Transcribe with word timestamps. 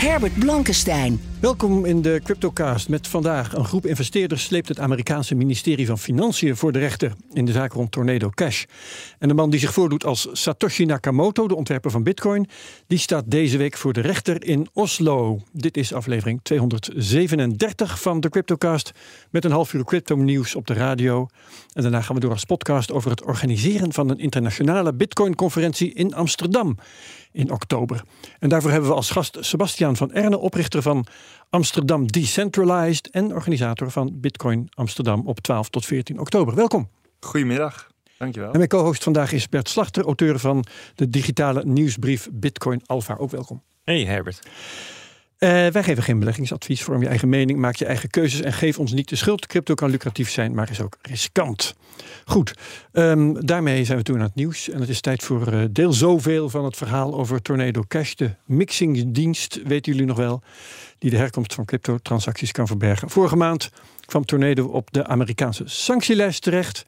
Herbert 0.00 0.34
Blankenstein. 0.40 1.18
Welkom 1.40 1.84
in 1.84 2.02
de 2.02 2.20
CryptoCast 2.24 2.88
met 2.88 3.08
vandaag 3.08 3.54
een 3.54 3.64
groep 3.64 3.86
investeerders 3.86 4.44
sleept 4.44 4.68
het 4.68 4.78
Amerikaanse 4.78 5.34
ministerie 5.34 5.86
van 5.86 5.98
Financiën 5.98 6.56
voor 6.56 6.72
de 6.72 6.78
rechter 6.78 7.12
in 7.32 7.44
de 7.44 7.52
zaak 7.52 7.72
rond 7.72 7.92
Tornado 7.92 8.30
Cash. 8.30 8.64
En 9.18 9.28
de 9.28 9.34
man 9.34 9.50
die 9.50 9.60
zich 9.60 9.72
voordoet 9.72 10.04
als 10.04 10.28
Satoshi 10.32 10.84
Nakamoto, 10.84 11.48
de 11.48 11.54
ontwerper 11.54 11.90
van 11.90 12.02
Bitcoin, 12.02 12.48
die 12.86 12.98
staat 12.98 13.24
deze 13.26 13.56
week 13.56 13.76
voor 13.76 13.92
de 13.92 14.00
rechter 14.00 14.44
in 14.44 14.68
Oslo. 14.72 15.40
Dit 15.52 15.76
is 15.76 15.92
aflevering 15.92 16.40
237 16.42 18.00
van 18.00 18.20
de 18.20 18.28
CryptoCast 18.28 18.92
met 19.30 19.44
een 19.44 19.52
half 19.52 19.72
uur 19.72 19.84
crypto 19.84 20.16
nieuws 20.16 20.54
op 20.54 20.66
de 20.66 20.74
radio. 20.74 21.28
En 21.72 21.82
daarna 21.82 22.00
gaan 22.00 22.14
we 22.14 22.20
door 22.20 22.30
als 22.30 22.44
podcast 22.44 22.92
over 22.92 23.10
het 23.10 23.24
organiseren 23.24 23.92
van 23.92 24.08
een 24.08 24.18
internationale 24.18 24.94
Bitcoin-conferentie 24.94 25.92
in 25.92 26.14
Amsterdam 26.14 26.76
in 27.32 27.50
oktober. 27.50 28.02
En 28.38 28.48
daarvoor 28.48 28.70
hebben 28.70 28.90
we 28.90 28.96
als 28.96 29.10
gast 29.10 29.36
Sebastiaan 29.40 29.96
van 29.96 30.12
Erne, 30.12 30.38
oprichter 30.38 30.82
van 30.82 31.06
Amsterdam 31.50 32.06
Decentralized 32.06 33.10
en 33.10 33.34
organisator 33.34 33.90
van 33.90 34.10
Bitcoin 34.14 34.68
Amsterdam 34.74 35.26
op 35.26 35.40
12 35.40 35.68
tot 35.68 35.84
14 35.84 36.18
oktober. 36.18 36.54
Welkom. 36.54 36.88
Goedemiddag, 37.20 37.90
dankjewel. 38.18 38.50
En 38.50 38.56
mijn 38.56 38.68
co-host 38.68 39.02
vandaag 39.02 39.32
is 39.32 39.48
Bert 39.48 39.68
Slachter, 39.68 40.04
auteur 40.04 40.38
van 40.38 40.64
de 40.94 41.08
digitale 41.08 41.64
nieuwsbrief 41.64 42.28
Bitcoin 42.32 42.82
Alpha. 42.86 43.16
Ook 43.16 43.30
welkom. 43.30 43.62
Hey 43.84 44.04
Herbert. 44.04 44.40
Uh, 45.40 45.48
wij 45.48 45.82
geven 45.82 46.02
geen 46.02 46.18
beleggingsadvies. 46.18 46.82
Vorm 46.82 47.02
je 47.02 47.08
eigen 47.08 47.28
mening, 47.28 47.58
maak 47.58 47.76
je 47.76 47.84
eigen 47.84 48.10
keuzes 48.10 48.40
en 48.40 48.52
geef 48.52 48.78
ons 48.78 48.92
niet 48.92 49.08
de 49.08 49.16
schuld. 49.16 49.46
Crypto 49.46 49.74
kan 49.74 49.90
lucratief 49.90 50.30
zijn, 50.30 50.54
maar 50.54 50.70
is 50.70 50.80
ook 50.80 50.96
riskant. 51.02 51.74
Goed, 52.24 52.54
um, 52.92 53.46
daarmee 53.46 53.84
zijn 53.84 53.98
we 53.98 54.04
toen 54.04 54.16
aan 54.16 54.22
het 54.22 54.34
nieuws. 54.34 54.68
En 54.68 54.80
het 54.80 54.88
is 54.88 55.00
tijd 55.00 55.22
voor 55.22 55.52
uh, 55.52 55.64
deel 55.70 55.92
zoveel 55.92 56.48
van 56.48 56.64
het 56.64 56.76
verhaal 56.76 57.14
over 57.14 57.42
Tornado 57.42 57.82
Cash. 57.88 58.14
De 58.14 58.30
mixingdienst, 58.44 59.62
weten 59.62 59.92
jullie 59.92 60.06
nog 60.06 60.16
wel, 60.16 60.42
die 60.98 61.10
de 61.10 61.16
herkomst 61.16 61.54
van 61.54 61.64
crypto-transacties 61.64 62.52
kan 62.52 62.66
verbergen. 62.66 63.10
Vorige 63.10 63.36
maand 63.36 63.70
kwam 64.04 64.24
Tornado 64.24 64.66
op 64.66 64.92
de 64.92 65.06
Amerikaanse 65.06 65.62
sanctielijst 65.66 66.42
terecht. 66.42 66.86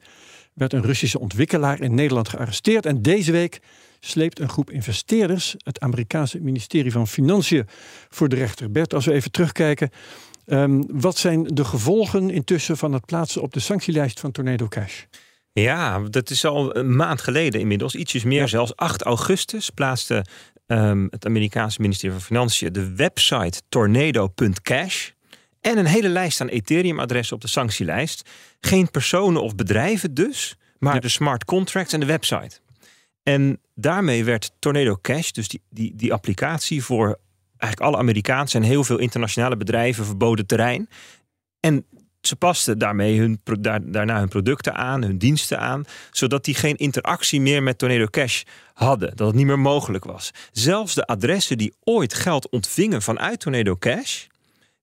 Werd 0.53 0.73
een 0.73 0.83
Russische 0.83 1.19
ontwikkelaar 1.19 1.81
in 1.81 1.95
Nederland 1.95 2.29
gearresteerd. 2.29 2.85
En 2.85 3.01
deze 3.01 3.31
week 3.31 3.59
sleept 4.05 4.39
een 4.39 4.49
groep 4.49 4.71
investeerders 4.71 5.55
het 5.57 5.79
Amerikaanse 5.79 6.39
ministerie 6.41 6.91
van 6.91 7.07
Financiën 7.07 7.67
voor 8.09 8.29
de 8.29 8.35
rechter. 8.35 8.71
Bert, 8.71 8.93
als 8.93 9.05
we 9.05 9.13
even 9.13 9.31
terugkijken. 9.31 9.89
Um, 10.45 10.85
wat 10.87 11.17
zijn 11.17 11.43
de 11.43 11.65
gevolgen 11.65 12.29
intussen 12.29 12.77
van 12.77 12.93
het 12.93 13.05
plaatsen 13.05 13.41
op 13.41 13.53
de 13.53 13.59
sanctielijst 13.59 14.19
van 14.19 14.31
Tornado 14.31 14.67
Cash? 14.67 15.03
Ja, 15.53 15.99
dat 15.99 16.29
is 16.29 16.45
al 16.45 16.75
een 16.75 16.95
maand 16.95 17.21
geleden 17.21 17.59
inmiddels, 17.59 17.95
ietsjes 17.95 18.23
meer 18.23 18.39
ja. 18.41 18.47
zelfs. 18.47 18.75
8 18.75 19.01
augustus 19.01 19.69
plaatste 19.69 20.25
um, 20.67 21.07
het 21.09 21.25
Amerikaanse 21.25 21.81
ministerie 21.81 22.15
van 22.15 22.25
Financiën 22.25 22.73
de 22.73 22.95
website 22.95 23.61
tornado.cash 23.69 25.09
en 25.61 25.77
een 25.77 25.85
hele 25.85 26.09
lijst 26.09 26.41
aan 26.41 26.47
Ethereum-adressen 26.47 27.35
op 27.35 27.41
de 27.41 27.47
sanctielijst. 27.47 28.29
Geen 28.59 28.91
personen 28.91 29.41
of 29.41 29.55
bedrijven 29.55 30.13
dus, 30.13 30.55
maar 30.79 30.93
ja. 30.93 30.99
de 30.99 31.09
smart 31.09 31.45
contracts 31.45 31.93
en 31.93 31.99
de 31.99 32.05
website. 32.05 32.61
En 33.23 33.59
daarmee 33.75 34.23
werd 34.23 34.51
Tornado 34.59 34.97
Cash, 35.01 35.31
dus 35.31 35.47
die, 35.47 35.61
die, 35.69 35.95
die 35.95 36.13
applicatie 36.13 36.83
voor 36.83 37.19
eigenlijk 37.57 37.91
alle 37.93 38.01
Amerikaanse 38.01 38.57
en 38.57 38.63
heel 38.63 38.83
veel 38.83 38.97
internationale 38.97 39.57
bedrijven 39.57 40.05
verboden 40.05 40.45
terrein. 40.45 40.89
En 41.59 41.85
ze 42.21 42.35
pasten 42.35 42.77
daarmee 42.77 43.19
hun, 43.19 43.41
daar, 43.59 43.91
daarna 43.91 44.19
hun 44.19 44.27
producten 44.27 44.75
aan, 44.75 45.03
hun 45.03 45.17
diensten 45.17 45.59
aan, 45.59 45.85
zodat 46.11 46.45
die 46.45 46.55
geen 46.55 46.75
interactie 46.75 47.41
meer 47.41 47.63
met 47.63 47.77
Tornado 47.77 48.05
Cash 48.05 48.43
hadden. 48.73 49.15
Dat 49.15 49.27
het 49.27 49.35
niet 49.35 49.45
meer 49.45 49.59
mogelijk 49.59 50.05
was. 50.05 50.31
Zelfs 50.51 50.93
de 50.93 51.05
adressen 51.05 51.57
die 51.57 51.73
ooit 51.83 52.13
geld 52.13 52.49
ontvingen 52.49 53.01
vanuit 53.01 53.39
Tornado 53.39 53.75
Cash, 53.75 54.25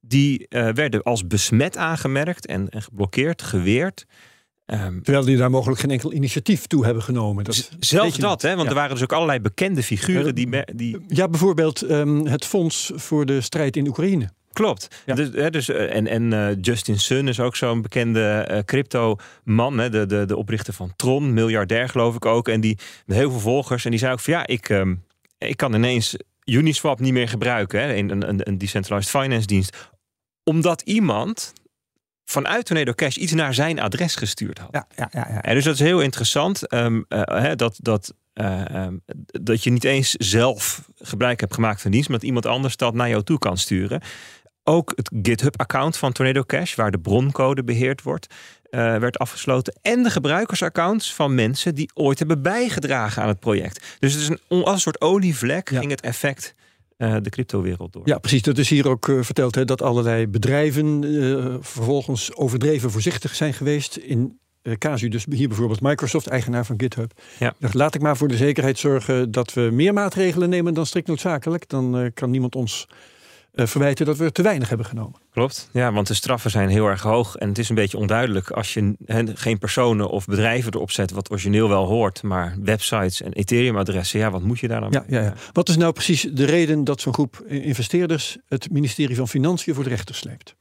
die 0.00 0.46
uh, 0.48 0.68
werden 0.72 1.02
als 1.02 1.26
besmet 1.26 1.76
aangemerkt 1.76 2.46
en, 2.46 2.68
en 2.68 2.82
geblokkeerd, 2.82 3.42
geweerd. 3.42 4.06
Um, 4.72 5.02
Terwijl 5.02 5.24
die 5.24 5.36
daar 5.36 5.50
mogelijk 5.50 5.80
geen 5.80 5.90
enkel 5.90 6.12
initiatief 6.12 6.66
toe 6.66 6.84
hebben 6.84 7.02
genomen. 7.02 7.44
Dat 7.44 7.70
zelfs 7.80 8.16
dat, 8.16 8.42
hè? 8.42 8.48
want 8.48 8.62
ja. 8.62 8.68
er 8.68 8.74
waren 8.74 8.94
dus 8.94 9.02
ook 9.02 9.12
allerlei 9.12 9.40
bekende 9.40 9.82
figuren 9.82 10.34
die. 10.34 10.74
die... 10.74 10.98
Ja, 11.08 11.28
bijvoorbeeld 11.28 11.90
um, 11.90 12.26
het 12.26 12.44
Fonds 12.44 12.92
voor 12.94 13.26
de 13.26 13.40
Strijd 13.40 13.76
in 13.76 13.88
Oekraïne. 13.88 14.30
Klopt. 14.52 14.88
Ja. 15.06 15.14
Dus, 15.14 15.28
hè, 15.32 15.50
dus, 15.50 15.68
en 15.68 16.06
en 16.06 16.32
uh, 16.32 16.48
Justin 16.60 16.98
Sun 16.98 17.28
is 17.28 17.40
ook 17.40 17.56
zo'n 17.56 17.82
bekende 17.82 18.48
uh, 18.50 18.58
crypto-man. 18.58 19.78
Hè, 19.78 19.90
de, 19.90 20.06
de, 20.06 20.24
de 20.24 20.36
oprichter 20.36 20.74
van 20.74 20.92
Tron, 20.96 21.32
miljardair 21.32 21.88
geloof 21.88 22.14
ik 22.14 22.24
ook. 22.24 22.48
En 22.48 22.60
die 22.60 22.78
met 23.06 23.16
heel 23.16 23.30
veel 23.30 23.40
volgers. 23.40 23.84
En 23.84 23.90
die 23.90 24.00
zei 24.00 24.12
ook 24.12 24.20
van 24.20 24.32
ja, 24.32 24.46
ik, 24.46 24.68
um, 24.68 25.02
ik 25.38 25.56
kan 25.56 25.74
ineens 25.74 26.16
Uniswap 26.44 27.00
niet 27.00 27.12
meer 27.12 27.28
gebruiken. 27.28 27.80
Hè, 27.80 27.94
een, 27.96 28.28
een, 28.28 28.48
een 28.48 28.58
decentralized 28.58 29.20
finance 29.20 29.46
dienst. 29.46 29.76
Omdat 30.44 30.80
iemand 30.80 31.52
vanuit 32.30 32.64
Tornado 32.66 32.92
Cash 32.92 33.16
iets 33.16 33.32
naar 33.32 33.54
zijn 33.54 33.80
adres 33.80 34.14
gestuurd 34.14 34.58
had. 34.58 34.68
Ja, 34.72 34.86
ja, 34.96 35.08
ja, 35.12 35.26
ja. 35.32 35.42
En 35.42 35.54
dus 35.54 35.64
dat 35.64 35.74
is 35.74 35.80
heel 35.80 36.00
interessant. 36.00 36.72
Um, 36.72 37.04
uh, 37.08 37.50
dat, 37.56 37.78
dat, 37.82 38.14
uh, 38.34 38.64
um, 38.72 39.02
dat 39.26 39.64
je 39.64 39.70
niet 39.70 39.84
eens 39.84 40.10
zelf 40.10 40.88
gebruik 40.96 41.40
hebt 41.40 41.54
gemaakt 41.54 41.82
van 41.82 41.90
dienst, 41.90 42.08
maar 42.08 42.18
dat 42.18 42.26
iemand 42.26 42.46
anders 42.46 42.76
dat 42.76 42.94
naar 42.94 43.08
jou 43.08 43.22
toe 43.22 43.38
kan 43.38 43.58
sturen. 43.58 44.00
Ook 44.64 44.92
het 44.96 45.10
GitHub-account 45.22 45.96
van 45.96 46.12
Tornado 46.12 46.42
Cash, 46.42 46.74
waar 46.74 46.90
de 46.90 46.98
broncode 47.00 47.64
beheerd 47.64 48.02
wordt, 48.02 48.26
uh, 48.70 48.96
werd 48.96 49.18
afgesloten. 49.18 49.78
En 49.82 50.02
de 50.02 50.10
gebruikersaccounts 50.10 51.14
van 51.14 51.34
mensen 51.34 51.74
die 51.74 51.90
ooit 51.94 52.18
hebben 52.18 52.42
bijgedragen 52.42 53.22
aan 53.22 53.28
het 53.28 53.40
project. 53.40 53.96
Dus 53.98 54.12
het 54.12 54.22
is 54.22 54.28
een, 54.28 54.64
als 54.64 54.74
een 54.74 54.80
soort 54.80 55.00
olievlek 55.00 55.70
ja. 55.70 55.78
ging 55.78 55.90
het 55.90 56.00
effect 56.00 56.54
uh, 57.00 57.16
de 57.22 57.30
cryptowereld 57.30 57.92
door. 57.92 58.02
Ja, 58.04 58.18
precies. 58.18 58.42
Dat 58.42 58.58
is 58.58 58.68
hier 58.68 58.88
ook 58.88 59.08
uh, 59.08 59.22
verteld 59.22 59.54
hè, 59.54 59.64
dat 59.64 59.82
allerlei 59.82 60.26
bedrijven 60.26 61.02
uh, 61.02 61.54
vervolgens 61.60 62.36
overdreven 62.36 62.90
voorzichtig 62.90 63.34
zijn 63.34 63.54
geweest. 63.54 63.96
In 63.96 64.38
casu, 64.78 65.08
dus 65.08 65.26
hier 65.30 65.48
bijvoorbeeld 65.48 65.80
Microsoft, 65.80 66.26
eigenaar 66.26 66.66
van 66.66 66.80
GitHub. 66.80 67.12
Ja. 67.38 67.54
Dacht, 67.58 67.74
laat 67.74 67.94
ik 67.94 68.00
maar 68.00 68.16
voor 68.16 68.28
de 68.28 68.36
zekerheid 68.36 68.78
zorgen 68.78 69.30
dat 69.30 69.52
we 69.52 69.68
meer 69.72 69.92
maatregelen 69.92 70.48
nemen 70.48 70.74
dan 70.74 70.86
strikt 70.86 71.08
noodzakelijk. 71.08 71.68
Dan 71.68 72.10
kan 72.14 72.30
niemand 72.30 72.54
ons 72.54 72.86
verwijten 73.54 74.06
dat 74.06 74.16
we 74.16 74.32
te 74.32 74.42
weinig 74.42 74.68
hebben 74.68 74.86
genomen. 74.86 75.20
Klopt, 75.32 75.68
ja, 75.72 75.92
want 75.92 76.06
de 76.06 76.14
straffen 76.14 76.50
zijn 76.50 76.68
heel 76.68 76.86
erg 76.86 77.02
hoog. 77.02 77.36
En 77.36 77.48
het 77.48 77.58
is 77.58 77.68
een 77.68 77.74
beetje 77.74 77.98
onduidelijk 77.98 78.50
als 78.50 78.74
je 78.74 78.94
he, 79.04 79.22
geen 79.34 79.58
personen 79.58 80.08
of 80.08 80.26
bedrijven 80.26 80.74
erop 80.74 80.90
zet, 80.90 81.10
wat 81.10 81.30
origineel 81.30 81.68
wel 81.68 81.86
hoort, 81.86 82.22
maar 82.22 82.56
websites 82.62 83.22
en 83.22 83.32
Ethereum-adressen, 83.32 84.18
ja, 84.18 84.30
wat 84.30 84.42
moet 84.42 84.58
je 84.58 84.68
daar 84.68 84.80
dan 84.80 84.90
ja, 84.90 85.04
ja, 85.08 85.22
ja. 85.22 85.34
Wat 85.52 85.68
is 85.68 85.76
nou 85.76 85.92
precies 85.92 86.26
de 86.32 86.44
reden 86.44 86.84
dat 86.84 87.00
zo'n 87.00 87.14
groep 87.14 87.44
investeerders 87.46 88.36
het 88.48 88.70
ministerie 88.70 89.16
van 89.16 89.28
Financiën 89.28 89.74
voor 89.74 89.84
de 89.84 89.90
rechter 89.90 90.14
sleept? 90.14 90.54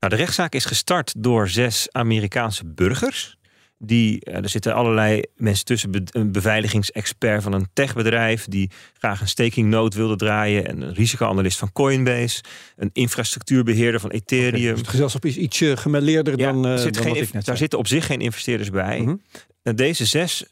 Nou, 0.00 0.14
de 0.14 0.20
rechtszaak 0.20 0.54
is 0.54 0.64
gestart 0.64 1.14
door 1.16 1.48
zes 1.48 1.88
Amerikaanse 1.90 2.66
burgers. 2.66 3.36
Die, 3.84 4.24
er 4.24 4.48
zitten 4.48 4.74
allerlei 4.74 5.22
mensen 5.36 5.64
tussen, 5.64 6.02
een 6.10 6.32
beveiligingsexpert 6.32 7.42
van 7.42 7.52
een 7.52 7.68
techbedrijf 7.72 8.44
die 8.44 8.70
graag 8.98 9.20
een 9.20 9.28
staking 9.28 9.68
node 9.68 9.96
wilde 9.96 10.16
draaien, 10.16 10.66
en 10.66 10.80
een 10.82 10.94
risicoanalist 10.94 11.58
van 11.58 11.72
Coinbase, 11.72 12.42
een 12.76 12.90
infrastructuurbeheerder 12.92 14.00
van 14.00 14.10
Ethereum. 14.10 14.54
Okay, 14.54 14.70
dus 14.70 14.78
het 14.78 14.88
gezelschap 14.88 15.24
is 15.24 15.36
ietsje 15.36 15.76
gemêleerder 15.76 16.38
ja, 16.38 16.52
dan, 16.52 16.66
uh, 16.66 16.76
zit 16.76 16.94
dan 16.94 17.02
geen, 17.02 17.12
wat 17.12 17.22
ik 17.22 17.32
net 17.32 17.44
Daar 17.44 17.56
zitten 17.56 17.78
op 17.78 17.86
zich 17.86 18.06
geen 18.06 18.20
investeerders 18.20 18.70
bij. 18.70 19.00
Mhm. 19.00 19.74
Deze 19.74 20.04
zes 20.04 20.44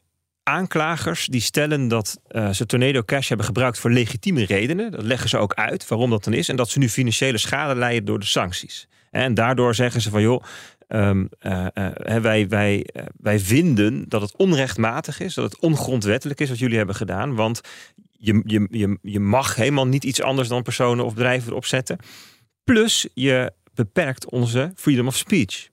aanklagers 0.43 1.27
die 1.27 1.41
stellen 1.41 1.88
dat 1.88 2.21
uh, 2.31 2.50
ze 2.50 2.67
Tornado 2.67 3.03
Cash 3.03 3.29
hebben 3.29 3.47
gebruikt 3.47 3.79
voor 3.79 3.91
legitieme 3.91 4.44
redenen. 4.44 4.91
Dat 4.91 5.03
leggen 5.03 5.29
ze 5.29 5.37
ook 5.37 5.55
uit 5.55 5.88
waarom 5.88 6.11
dat 6.11 6.25
dan 6.25 6.32
is. 6.32 6.49
En 6.49 6.56
dat 6.56 6.69
ze 6.69 6.79
nu 6.79 6.88
financiële 6.88 7.38
schade 7.38 7.75
leiden 7.75 8.05
door 8.05 8.19
de 8.19 8.27
sancties. 8.27 8.88
En 9.11 9.35
daardoor 9.35 9.75
zeggen 9.75 10.00
ze 10.00 10.11
van 10.11 10.23
joh, 10.23 10.44
Um, 10.93 11.29
uh, 11.43 11.67
uh, 11.75 12.17
wij, 12.17 12.49
wij, 12.49 12.87
uh, 12.93 13.03
wij 13.17 13.41
vinden 13.41 14.05
dat 14.09 14.21
het 14.21 14.37
onrechtmatig 14.37 15.21
is, 15.21 15.35
dat 15.35 15.45
het 15.45 15.61
ongrondwettelijk 15.61 16.41
is 16.41 16.49
wat 16.49 16.59
jullie 16.59 16.77
hebben 16.77 16.95
gedaan. 16.95 17.35
Want 17.35 17.61
je, 18.11 18.43
je, 18.45 18.67
je, 18.71 18.99
je 19.03 19.21
mag 19.21 19.55
helemaal 19.55 19.87
niet 19.87 20.05
iets 20.05 20.23
anders 20.23 20.49
dan 20.49 20.63
personen 20.63 21.05
of 21.05 21.15
bedrijven 21.15 21.51
erop 21.51 21.65
zetten. 21.65 21.99
Plus 22.65 23.09
je 23.15 23.53
beperkt 23.75 24.31
onze 24.31 24.73
freedom 24.75 25.07
of 25.07 25.17
speech. 25.17 25.69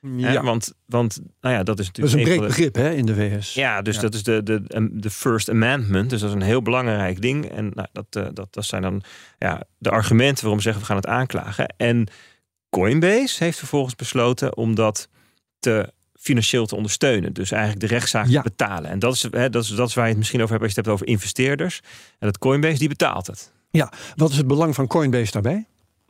Ja, 0.00 0.42
Want, 0.42 0.72
want 0.86 1.20
nou 1.40 1.54
ja, 1.54 1.62
dat 1.62 1.78
is 1.78 1.86
dat 1.92 2.04
is 2.04 2.14
natuurlijk 2.14 2.30
een 2.30 2.36
breed 2.36 2.48
begrip 2.48 2.74
hè, 2.74 2.90
in 2.90 3.06
de 3.06 3.14
VS. 3.14 3.54
Ja, 3.54 3.82
dus 3.82 3.94
Ja. 3.94 4.00
dat 4.00 4.14
is 4.14 4.22
de, 4.22 4.42
de, 4.42 4.88
de 4.92 5.10
First 5.10 5.50
Amendment. 5.50 6.10
Dus 6.10 6.20
dat 6.20 6.28
is 6.28 6.34
een 6.34 6.42
heel 6.42 6.62
belangrijk 6.62 7.22
ding. 7.22 7.44
En 7.44 7.70
nou, 7.74 7.88
dat, 7.92 8.06
eh, 8.10 8.26
dat, 8.32 8.52
dat 8.52 8.64
zijn 8.64 8.82
dan 8.82 9.02
ja, 9.38 9.62
de 9.78 9.90
argumenten 9.90 10.40
waarom 10.40 10.56
we 10.56 10.62
zeggen 10.62 10.80
we 10.82 10.88
gaan 10.88 10.96
het 10.96 11.06
aanklagen. 11.06 11.74
En 11.76 12.08
Coinbase 12.70 13.44
heeft 13.44 13.58
vervolgens 13.58 13.94
besloten 13.96 14.56
om 14.56 14.74
dat 14.74 15.08
te 15.58 15.92
financieel 16.20 16.66
te 16.66 16.76
ondersteunen. 16.76 17.32
Dus 17.32 17.50
eigenlijk 17.50 17.80
de 17.80 17.94
rechtszaak 17.94 18.26
Ja. 18.26 18.42
te 18.42 18.48
betalen. 18.48 18.90
En 18.90 18.98
dat 18.98 19.14
is, 19.14 19.22
hè, 19.30 19.50
dat, 19.50 19.62
is, 19.64 19.68
dat 19.70 19.88
is 19.88 19.94
waar 19.94 20.04
je 20.04 20.10
het 20.10 20.18
misschien 20.18 20.40
over 20.42 20.52
hebt 20.52 20.64
als 20.64 20.72
je 20.74 20.78
het 20.80 20.88
hebt 20.88 21.00
over 21.00 21.12
investeerders. 21.14 21.80
En 22.18 22.26
dat 22.26 22.38
Coinbase 22.38 22.78
die 22.78 22.88
betaalt 22.88 23.26
het. 23.26 23.52
Wat 24.16 24.30
is 24.30 24.36
het 24.36 24.46
belang 24.46 24.74
van 24.74 24.86
Coinbase 24.86 25.32
daarbij? 25.32 25.66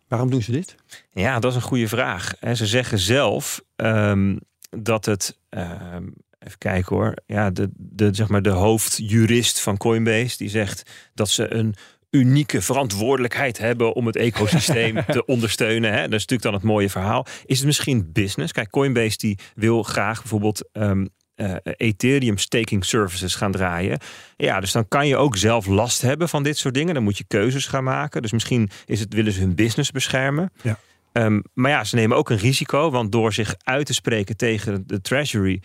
Waarom 0.09 0.31
doen 0.31 0.43
ze 0.43 0.53
dit? 0.53 0.75
Ja, 1.13 1.39
dat 1.39 1.51
is 1.51 1.57
een 1.57 1.63
goede 1.69 1.89
vraag. 1.89 2.35
En 2.41 2.57
ze 2.57 2.67
zeggen 2.67 2.99
zelf 2.99 3.61
ehm, 3.77 4.37
dat 4.71 5.05
het. 5.05 5.39
ehm, 5.49 6.07
even 6.39 6.59
kijken 6.59 6.97
hoor. 6.97 7.15
Ja, 7.27 7.51
de, 7.51 7.69
de, 7.77 8.09
zeg 8.13 8.29
maar 8.29 8.43
de 8.43 8.51
hoofdjurist 8.51 9.61
van 9.61 9.77
Coinbase 9.77 10.37
die 10.37 10.49
zegt 10.49 10.91
dat 11.15 11.29
ze 11.29 11.55
een 11.55 11.75
unieke 12.11 12.63
verantwoordelijkheid 12.63 13.59
hebben 13.59 13.95
om 13.95 14.07
het 14.07 14.17
ecosysteem 14.17 15.05
te 15.07 15.25
ondersteunen. 15.25 15.93
Hè? 15.93 15.97
Dat 15.97 16.05
is 16.05 16.27
natuurlijk 16.27 16.43
dan 16.43 16.55
het 16.55 16.63
mooie 16.63 16.91
verhaal. 16.91 17.27
Is 17.45 17.57
het 17.57 17.67
misschien 17.67 18.13
business? 18.13 18.53
Kijk, 18.53 18.71
Coinbase 18.71 19.17
die 19.17 19.39
wil 19.55 19.83
graag 19.83 20.21
bijvoorbeeld 20.21 20.69
ehm, 20.73 21.07
eh, 21.35 21.55
Ethereum 21.63 22.39
staking 22.39 22.85
services 22.85 23.35
gaan 23.35 23.53
draaien. 23.53 23.99
Ja, 24.37 24.61
dus 24.61 24.73
dan 24.73 24.89
kan 24.89 25.07
je 25.07 25.17
ook 25.17 25.37
zelf 25.37 25.67
last 25.67 26.03
hebben 26.03 26.29
van 26.29 26.43
dit 26.43 26.59
soort 26.59 26.75
dingen. 26.75 26.95
Dan 26.95 27.03
moet 27.03 27.19
je 27.19 27.25
keuzes 27.29 27.67
gaan 27.67 27.85
maken. 27.85 28.23
Dus 28.23 28.33
misschien 28.33 28.71
is 28.87 29.01
het, 29.01 29.15
willen 29.15 29.33
ze 29.33 29.41
hun 29.41 29.55
business 29.55 29.91
beschermen. 29.91 30.53
Ja. 30.63 30.79
Ehm, 31.13 31.41
maar 31.55 31.71
ja, 31.71 31.85
ze 31.85 31.95
nemen 31.95 32.17
ook 32.17 32.31
een 32.31 32.39
risico, 32.39 32.91
want 32.91 33.13
door 33.13 33.33
zich 33.33 33.55
uit 33.63 33.87
te 33.87 33.95
spreken 33.95 34.37
tegen 34.37 34.83
de 34.87 35.01
Treasury. 35.01 35.63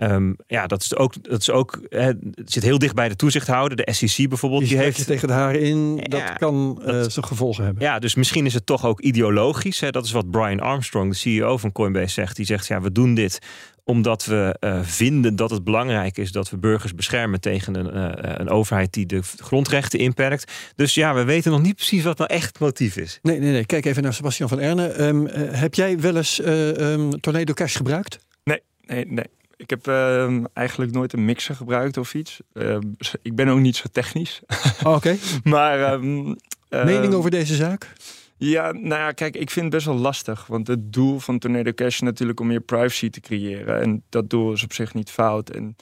Ehm, 0.00 0.32
ja, 0.46 0.66
dat 0.66 0.82
is 0.82 0.96
ook, 0.96 1.24
dat 1.24 1.40
is 1.40 1.50
ook 1.50 1.80
hè, 1.88 2.06
het 2.34 2.52
zit 2.52 2.62
heel 2.62 2.78
dicht 2.78 2.94
bij 2.94 3.08
de 3.08 3.16
toezichthouder. 3.16 3.76
De 3.84 3.92
SEC 3.92 4.28
bijvoorbeeld, 4.28 4.60
Die 4.62 4.70
die 4.70 4.78
heeft 4.80 5.06
tegen 5.06 5.28
de 5.28 5.34
haren 5.34 5.60
in. 5.60 5.96
Ja, 5.96 6.02
dat 6.04 6.32
kan 6.38 6.80
eh, 6.80 6.86
dat- 6.92 7.12
zijn 7.12 7.24
gevolgen 7.26 7.64
hebben. 7.64 7.82
ja, 7.82 7.98
dus 7.98 8.14
misschien 8.14 8.46
is 8.46 8.54
het 8.54 8.66
toch 8.66 8.84
ook 8.86 9.00
ideologisch. 9.00 9.80
Hè? 9.80 9.90
Dat 9.90 10.04
is 10.04 10.12
wat 10.12 10.30
Brian 10.30 10.60
Armstrong, 10.60 11.10
de 11.10 11.16
CEO 11.16 11.56
van 11.56 11.72
Coinbase, 11.72 12.08
zegt. 12.12 12.36
Die 12.36 12.46
zegt, 12.46 12.66
ja, 12.66 12.80
we 12.80 12.92
doen 12.92 13.14
dit 13.14 13.38
omdat 13.84 14.24
we 14.24 14.56
eh, 14.60 14.78
vinden 14.82 15.36
dat 15.36 15.50
het 15.50 15.64
belangrijk 15.64 16.18
is 16.18 16.32
dat 16.32 16.50
we 16.50 16.56
burgers 16.58 16.94
beschermen 16.94 17.40
tegen 17.40 17.74
een, 17.74 17.90
eh, 17.90 18.34
een 18.38 18.48
overheid 18.48 18.92
die 18.92 19.06
de 19.06 19.20
grondrechten 19.36 19.98
inperkt. 19.98 20.52
Dus 20.76 20.94
ja, 20.94 21.14
we 21.14 21.24
weten 21.24 21.50
nog 21.50 21.62
niet 21.62 21.74
precies 21.74 22.02
wat 22.04 22.18
nou 22.18 22.30
echt 22.32 22.46
het 22.46 22.58
motief 22.58 22.96
is. 22.96 23.18
Nee, 23.22 23.38
nee, 23.38 23.52
nee. 23.52 23.66
Kijk 23.66 23.84
even 23.84 24.02
naar 24.02 24.14
Sebastian 24.14 24.48
van 24.48 24.58
Erne. 24.60 24.86
Ehm, 24.86 25.26
eh, 25.26 25.60
heb 25.60 25.74
jij 25.74 26.00
wel 26.00 26.16
eens 26.16 26.40
eh, 26.40 26.92
ehm, 26.92 27.10
Tornado 27.10 27.52
Cash 27.52 27.76
gebruikt? 27.76 28.18
Nee, 28.44 28.60
nee. 29.06 29.24
Ik 29.60 29.70
heb 29.70 29.86
ehm, 29.86 30.44
eigenlijk 30.52 30.92
nooit 30.92 31.12
een 31.12 31.24
mixer 31.24 31.54
gebruikt 31.54 31.96
of 31.96 32.14
iets. 32.14 32.40
Ehm, 32.52 32.82
ik 33.22 33.34
ben 33.34 33.48
ook 33.48 33.58
niet 33.58 33.76
zo 33.76 33.84
technisch. 33.92 34.42
Oh, 34.84 34.94
Oké. 34.94 35.16
maar. 35.44 35.80
ehm, 35.82 36.34
Mening 36.68 37.14
over 37.14 37.30
deze 37.30 37.54
zaak? 37.54 37.92
Ja, 38.36 38.72
nou 38.72 38.88
ja, 38.88 39.12
kijk, 39.12 39.36
ik 39.36 39.50
vind 39.50 39.64
het 39.64 39.74
best 39.74 39.86
wel 39.86 39.96
lastig. 39.96 40.46
Want 40.46 40.66
het 40.66 40.92
doel 40.92 41.18
van 41.18 41.38
Tornado 41.38 41.72
Cash 41.72 41.94
is 41.94 42.00
natuurlijk 42.00 42.40
om 42.40 42.46
meer 42.46 42.60
privacy 42.60 43.10
te 43.10 43.20
creëren. 43.20 43.80
En 43.80 44.02
dat 44.08 44.30
doel 44.30 44.52
is 44.52 44.62
op 44.64 44.72
zich 44.72 44.94
niet 44.94 45.10
fout. 45.10 45.50
En 45.50 45.76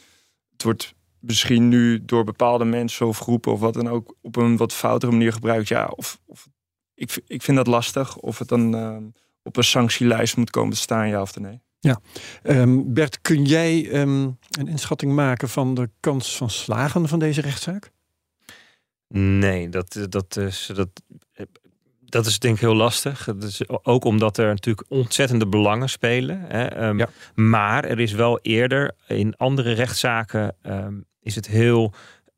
het 0.52 0.62
wordt 0.62 0.94
misschien 1.18 1.68
nu 1.68 2.04
door 2.04 2.24
bepaalde 2.24 2.64
mensen 2.64 3.06
of 3.06 3.18
groepen 3.18 3.52
of 3.52 3.60
wat 3.60 3.74
dan 3.74 3.88
ook 3.88 4.14
op 4.20 4.36
een 4.36 4.56
wat 4.56 4.72
foutere 4.72 5.12
manier 5.12 5.32
gebruikt. 5.32 5.68
Ja, 5.68 5.86
of, 5.86 6.18
of 6.26 6.48
ik, 6.94 7.22
ik 7.26 7.42
vind 7.42 7.56
dat 7.56 7.66
lastig. 7.66 8.16
Of 8.16 8.38
het 8.38 8.48
dan 8.48 8.74
op 9.42 9.56
een 9.56 9.64
sanctielijst 9.64 10.36
moet 10.36 10.50
komen 10.50 10.72
te 10.72 10.80
staan, 10.80 11.08
ja 11.08 11.20
of 11.20 11.38
nee. 11.38 11.60
Ehm, 12.42 12.82
Bert, 12.86 13.20
kun 13.20 13.44
jij 13.44 13.90
ehm, 13.90 14.22
een 14.50 14.68
inschatting 14.68 15.12
maken 15.12 15.48
van 15.48 15.74
de 15.74 15.90
kans 16.00 16.36
van 16.36 16.50
slagen 16.50 17.08
van 17.08 17.18
deze 17.18 17.40
rechtszaak? 17.40 17.90
Nee, 19.14 19.68
dat, 19.68 20.06
dat, 20.08 20.36
is, 20.36 20.70
dat, 20.74 20.88
dat 22.04 22.26
is 22.26 22.38
denk 22.38 22.54
ik 22.54 22.60
heel 22.60 22.74
lastig. 22.74 23.24
Dat 23.24 23.42
is 23.42 23.68
ook 23.68 24.04
omdat 24.04 24.38
er 24.38 24.48
natuurlijk 24.48 24.90
ontzettende 24.90 25.46
belangen 25.46 25.88
spelen. 25.88 26.40
Hè. 26.40 26.64
Ehm, 26.64 26.98
Ja. 26.98 27.08
Maar 27.34 27.84
er 27.84 28.00
is 28.00 28.12
wel 28.12 28.38
eerder 28.42 28.94
in 29.06 29.36
andere 29.36 29.72
rechtszaken 29.72 30.56
is 31.20 31.34
het 31.34 31.46
heel 31.46 31.94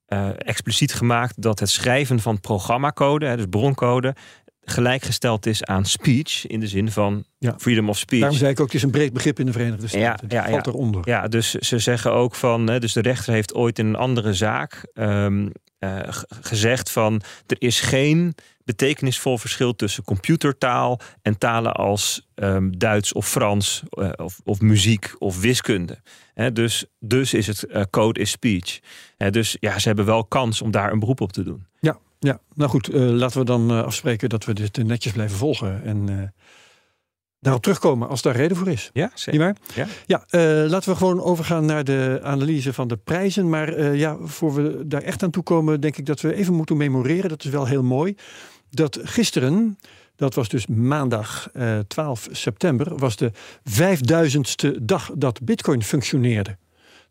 eh, 0.06 0.28
expliciet 0.36 0.94
gemaakt 0.94 1.42
dat 1.42 1.58
het 1.60 1.68
schrijven 1.68 2.20
van 2.20 2.40
programmacode, 2.40 3.26
hè, 3.26 3.36
dus 3.36 3.46
broncode, 3.50 4.14
gelijkgesteld 4.64 5.46
is 5.46 5.64
aan 5.64 5.84
speech 5.84 6.46
in 6.46 6.60
de 6.60 6.66
zin 6.66 6.90
van 6.90 7.24
Ja. 7.38 7.54
freedom 7.58 7.88
of 7.88 7.98
speech. 7.98 8.20
Daarom 8.20 8.38
zei 8.38 8.50
ik 8.50 8.60
ook, 8.60 8.66
het 8.66 8.74
is 8.74 8.82
een 8.82 8.90
breed 8.90 9.12
begrip 9.12 9.38
in 9.38 9.46
de 9.46 9.52
Verenigde 9.52 9.88
Staten. 9.88 10.28
Ja, 10.30 10.44
ja, 10.44 10.50
valt 10.50 10.66
eronder. 10.66 11.02
Ja, 11.04 11.28
dus 11.28 11.50
ze 11.50 11.78
zeggen 11.78 12.12
ook 12.12 12.34
van, 12.34 12.66
dus 12.66 12.92
de 12.92 13.00
rechter 13.00 13.32
heeft 13.32 13.54
ooit 13.54 13.78
in 13.78 13.86
een 13.86 13.96
andere 13.96 14.34
zaak 14.34 14.86
ehm, 14.92 15.48
eh, 15.80 15.98
gezegd 16.40 16.90
van, 16.90 17.22
er 17.46 17.56
is 17.58 17.80
geen 17.80 18.34
betekenisvol 18.64 19.38
verschil 19.38 19.74
tussen 19.76 20.04
computertaal 20.04 21.00
en 21.22 21.38
talen 21.38 21.72
als 21.72 22.28
ehm, 22.34 22.70
Duits 22.70 23.12
of 23.12 23.28
Frans 23.28 23.82
eh, 23.90 24.10
of, 24.16 24.40
of 24.44 24.60
muziek 24.60 25.14
of 25.18 25.40
wiskunde. 25.40 25.98
Dus, 26.52 26.84
dus 26.98 27.34
is 27.34 27.46
het 27.46 27.64
eh, 27.64 27.82
code 27.90 28.20
is 28.20 28.30
speech. 28.30 28.80
Dus 29.30 29.56
ja, 29.60 29.78
ze 29.78 29.86
hebben 29.86 30.04
wel 30.04 30.24
kans 30.24 30.62
om 30.62 30.70
daar 30.70 30.92
een 30.92 30.98
beroep 30.98 31.20
op 31.20 31.32
te 31.32 31.42
doen. 31.42 31.66
Ja, 32.22 32.40
nou 32.54 32.70
goed, 32.70 32.88
eh, 32.88 33.00
laten 33.00 33.38
we 33.38 33.44
dan 33.44 33.70
eh, 33.70 33.82
afspreken 33.82 34.28
dat 34.28 34.44
we 34.44 34.54
dit 34.54 34.78
eh, 34.78 34.84
netjes 34.84 35.12
blijven 35.12 35.36
volgen. 35.36 35.82
En 35.84 36.32
daarop 37.40 37.62
terugkomen 37.62 38.08
als 38.08 38.22
daar 38.22 38.36
reden 38.36 38.56
voor 38.56 38.68
is. 38.68 38.90
Ja, 38.92 39.04
Niet 39.04 39.20
zeker. 39.20 39.40
waar? 39.40 39.56
Ja. 39.74 39.86
Ja, 40.06 40.24
laten 40.66 40.90
we 40.90 40.96
gewoon 40.96 41.22
overgaan 41.22 41.64
naar 41.64 41.84
de 41.84 42.20
analyse 42.22 42.72
van 42.72 42.88
de 42.88 42.96
prijzen. 42.96 43.48
Maar 43.48 43.94
ja, 43.96 44.16
voor 44.22 44.54
we 44.54 44.86
daar 44.86 45.02
echt 45.02 45.22
aan 45.22 45.30
toe 45.30 45.42
komen, 45.42 45.80
denk 45.80 45.96
ik 45.96 46.06
dat 46.06 46.20
we 46.20 46.34
even 46.34 46.54
moeten 46.54 46.76
memoreren. 46.76 47.28
Dat 47.28 47.44
is 47.44 47.50
wel 47.50 47.66
heel 47.66 47.82
mooi. 47.82 48.14
Dat 48.70 48.98
gisteren, 49.02 49.78
dat 50.16 50.34
was 50.34 50.48
dus 50.48 50.66
maandag 50.66 51.50
eh, 51.52 51.78
12 51.78 52.28
september, 52.30 52.98
was 52.98 53.16
de 53.16 53.32
5000ste 53.64 54.82
dag 54.82 55.10
dat 55.14 55.40
Bitcoin 55.42 55.82
functioneerde. 55.82 56.56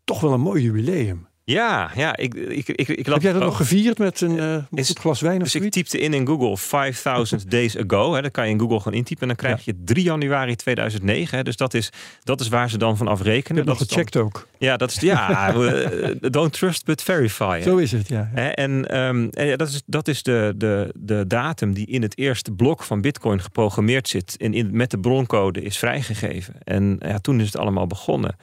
Toch 0.04 0.20
wel 0.20 0.32
een 0.32 0.40
mooi 0.40 0.62
jubileum. 0.62 1.28
Ja, 1.50 1.90
ja, 1.96 2.16
ik, 2.16 2.34
ik, 2.34 2.68
ik, 2.68 2.88
ik 2.88 3.06
Heb 3.06 3.22
jij 3.22 3.32
dat 3.32 3.42
nog 3.42 3.56
gevierd 3.56 3.98
met 3.98 4.20
een 4.20 4.38
eh, 4.38 4.56
Is- 4.70 4.86
goed 4.86 4.98
glas 4.98 5.20
wijn 5.20 5.36
of 5.42 5.50
Dus 5.50 5.62
ik 5.62 5.70
typte 5.70 5.98
in 5.98 6.14
in 6.14 6.26
Google 6.26 6.56
5000 6.56 7.50
days 7.50 7.76
ago. 7.78 8.14
Hè, 8.14 8.22
dat 8.22 8.30
kan 8.30 8.46
je 8.46 8.52
in 8.52 8.60
Google 8.60 8.80
gewoon 8.80 8.98
intypen. 8.98 9.22
En 9.22 9.28
dan 9.28 9.36
krijg 9.36 9.64
je 9.64 9.74
3 9.84 10.04
januari 10.04 10.54
2009. 10.56 11.36
Hè, 11.38 11.44
dus 11.44 11.56
dat 11.56 11.74
is, 11.74 11.90
dat 12.22 12.40
is 12.40 12.48
waar 12.48 12.70
ze 12.70 12.78
dan 12.78 12.96
van 12.96 13.06
Ik 13.06 13.12
afrekenen. 13.12 13.56
heb 13.56 13.66
nog 13.66 13.78
Dat 13.78 13.88
is 13.90 13.94
dan- 13.94 14.04
gecheckt 14.04 14.16
ook. 14.26 14.46
ja, 14.58 14.76
dat 14.76 14.90
is 14.90 15.00
ja. 15.00 15.48
eh, 15.54 16.10
don't 16.20 16.52
trust 16.52 16.84
but 16.84 17.02
verify. 17.02 17.56
hè. 17.58 17.62
Zo 17.62 17.76
is 17.76 17.92
het, 17.92 18.08
ja. 18.08 18.30
En 18.34 18.88
ehm, 18.88 19.28
en 19.30 19.46
ja, 19.46 19.56
dat 19.56 19.68
is, 19.68 19.82
dat 19.86 20.08
is 20.08 20.22
de, 20.22 20.54
de, 20.56 20.94
de 20.98 21.24
datum 21.26 21.74
die 21.74 21.86
in 21.86 22.02
het 22.02 22.18
eerste 22.18 22.52
blok 22.52 22.82
van 22.82 23.00
Bitcoin 23.00 23.40
geprogrammeerd 23.42 24.08
zit. 24.08 24.36
En 24.36 24.54
in, 24.54 24.68
met 24.72 24.90
de 24.90 24.98
broncode 24.98 25.62
is 25.62 25.78
vrijgegeven. 25.78 26.54
En 26.64 26.96
ja, 27.00 27.18
toen 27.18 27.40
is 27.40 27.46
het 27.46 27.56
allemaal 27.56 27.86
begonnen. 27.86 28.36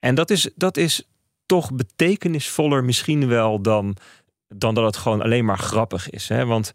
En 0.00 0.14
dat 0.14 0.30
is, 0.30 0.50
dat 0.54 0.76
is 0.76 1.04
toch 1.50 1.72
betekenisvoller 1.72 2.84
misschien 2.84 3.28
wel 3.28 3.60
dan, 3.62 3.96
dan 4.48 4.74
dat 4.74 4.84
het 4.84 4.96
gewoon 4.96 5.22
alleen 5.22 5.44
maar 5.44 5.58
grappig 5.58 6.10
is. 6.10 6.28
Hè? 6.28 6.46
Want, 6.46 6.70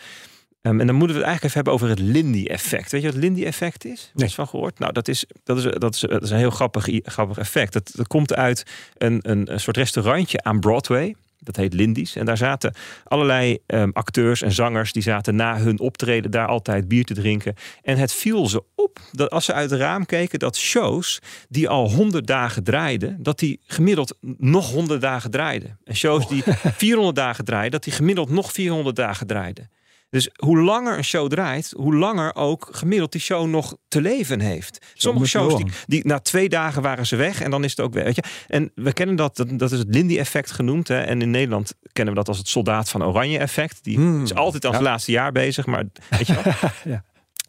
ehm, 0.61 0.79
en 0.79 0.87
dan 0.87 0.95
moeten 0.95 1.15
we 1.15 1.21
het 1.23 1.31
eigenlijk 1.31 1.43
even 1.43 1.53
hebben 1.53 1.73
over 1.73 1.89
het 1.89 1.99
Lindy-effect. 1.99 2.91
Weet 2.91 3.01
je 3.01 3.07
wat 3.07 3.15
het 3.15 3.23
Lindy-effect 3.25 3.85
is? 3.85 3.91
Heb 3.91 3.99
je 3.99 4.11
Nee. 4.13 4.25
eens 4.25 4.35
van 4.35 4.47
gehoord? 4.47 4.79
Nou, 4.79 4.93
dat 4.93 5.07
is, 5.07 5.25
dat 5.43 5.57
is, 5.57 5.63
dat 5.63 5.93
is, 5.95 5.99
dat 5.99 6.23
is 6.23 6.29
een 6.29 6.37
heel 6.37 6.49
grappig, 6.49 6.87
grappig 7.03 7.37
effect. 7.37 7.73
Dat, 7.73 7.91
dat 7.95 8.07
komt 8.07 8.33
uit 8.33 8.63
een, 8.97 9.19
een, 9.21 9.51
een 9.53 9.59
soort 9.59 9.77
restaurantje 9.77 10.43
aan 10.43 10.59
Broadway. 10.59 11.15
Dat 11.45 11.55
heet 11.55 11.73
Lindy's. 11.73 12.15
En 12.15 12.25
daar 12.25 12.37
zaten 12.37 12.73
allerlei 13.03 13.57
ehm, 13.67 13.89
acteurs 13.93 14.41
en 14.41 14.51
zangers. 14.51 14.91
Die 14.91 15.01
zaten 15.01 15.35
na 15.35 15.57
hun 15.57 15.79
optreden 15.79 16.31
daar 16.31 16.47
altijd 16.47 16.87
bier 16.87 17.05
te 17.05 17.13
drinken. 17.13 17.55
En 17.81 17.97
het 17.97 18.13
viel 18.13 18.47
ze 18.47 18.63
op 18.75 18.99
dat 19.11 19.29
als 19.29 19.45
ze 19.45 19.53
uit 19.53 19.69
het 19.69 19.79
raam 19.79 20.05
keken. 20.05 20.39
dat 20.39 20.57
shows 20.57 21.21
die 21.49 21.69
al 21.69 21.91
100 21.91 22.27
dagen 22.27 22.63
draaiden. 22.63 23.17
dat 23.19 23.39
die 23.39 23.59
gemiddeld 23.65 24.17
nog 24.37 24.71
100 24.71 25.01
dagen 25.01 25.31
draaiden. 25.31 25.79
En 25.83 25.95
shows 25.95 26.27
die 26.27 26.43
400 26.85 27.15
dagen 27.15 27.45
draaiden. 27.45 27.71
dat 27.71 27.83
die 27.83 27.93
gemiddeld 27.93 28.29
nog 28.29 28.51
400 28.51 28.95
dagen 28.95 29.27
draaiden. 29.27 29.69
Dus 30.15 30.29
hoe 30.35 30.57
langer 30.57 30.97
een 30.97 31.03
show 31.03 31.29
draait, 31.29 31.73
hoe 31.77 31.95
langer 31.95 32.35
ook 32.35 32.67
gemiddeld 32.71 33.11
die 33.11 33.21
show 33.21 33.47
nog 33.47 33.77
te 33.87 34.01
leven 34.01 34.39
heeft. 34.39 34.85
Sommige 34.93 35.25
shows 35.27 35.63
die, 35.85 36.07
na 36.07 36.19
twee 36.19 36.49
dagen 36.49 36.81
waren 36.81 37.05
ze 37.05 37.15
weg 37.15 37.41
en 37.41 37.51
dan 37.51 37.63
is 37.63 37.69
het 37.69 37.79
ook 37.79 37.93
weg. 37.93 38.03
Weet 38.03 38.15
je? 38.15 38.23
En 38.47 38.71
we 38.75 38.93
kennen 38.93 39.15
dat, 39.15 39.35
dat, 39.35 39.59
dat 39.59 39.71
is 39.71 39.79
het 39.79 39.87
Lindy-effect 39.95 40.51
genoemd. 40.51 40.87
Hè? 40.87 41.01
En 41.01 41.21
in 41.21 41.31
Nederland 41.31 41.73
kennen 41.93 42.13
we 42.13 42.19
dat 42.19 42.27
als 42.27 42.37
het 42.37 42.47
soldaat 42.47 42.89
van 42.89 43.03
Oranje-effect. 43.03 43.83
Die 43.83 43.95
Hmm. 43.95 44.23
is 44.23 44.33
altijd 44.33 44.65
aan 44.65 44.71
zijn 44.71 44.83
laatste 44.83 45.11
jaar 45.11 45.31
bezig, 45.31 45.65
maar 45.65 45.83
weet 46.09 46.27
je 46.27 46.33
wel. 46.33 46.53
Ja. 46.93 47.03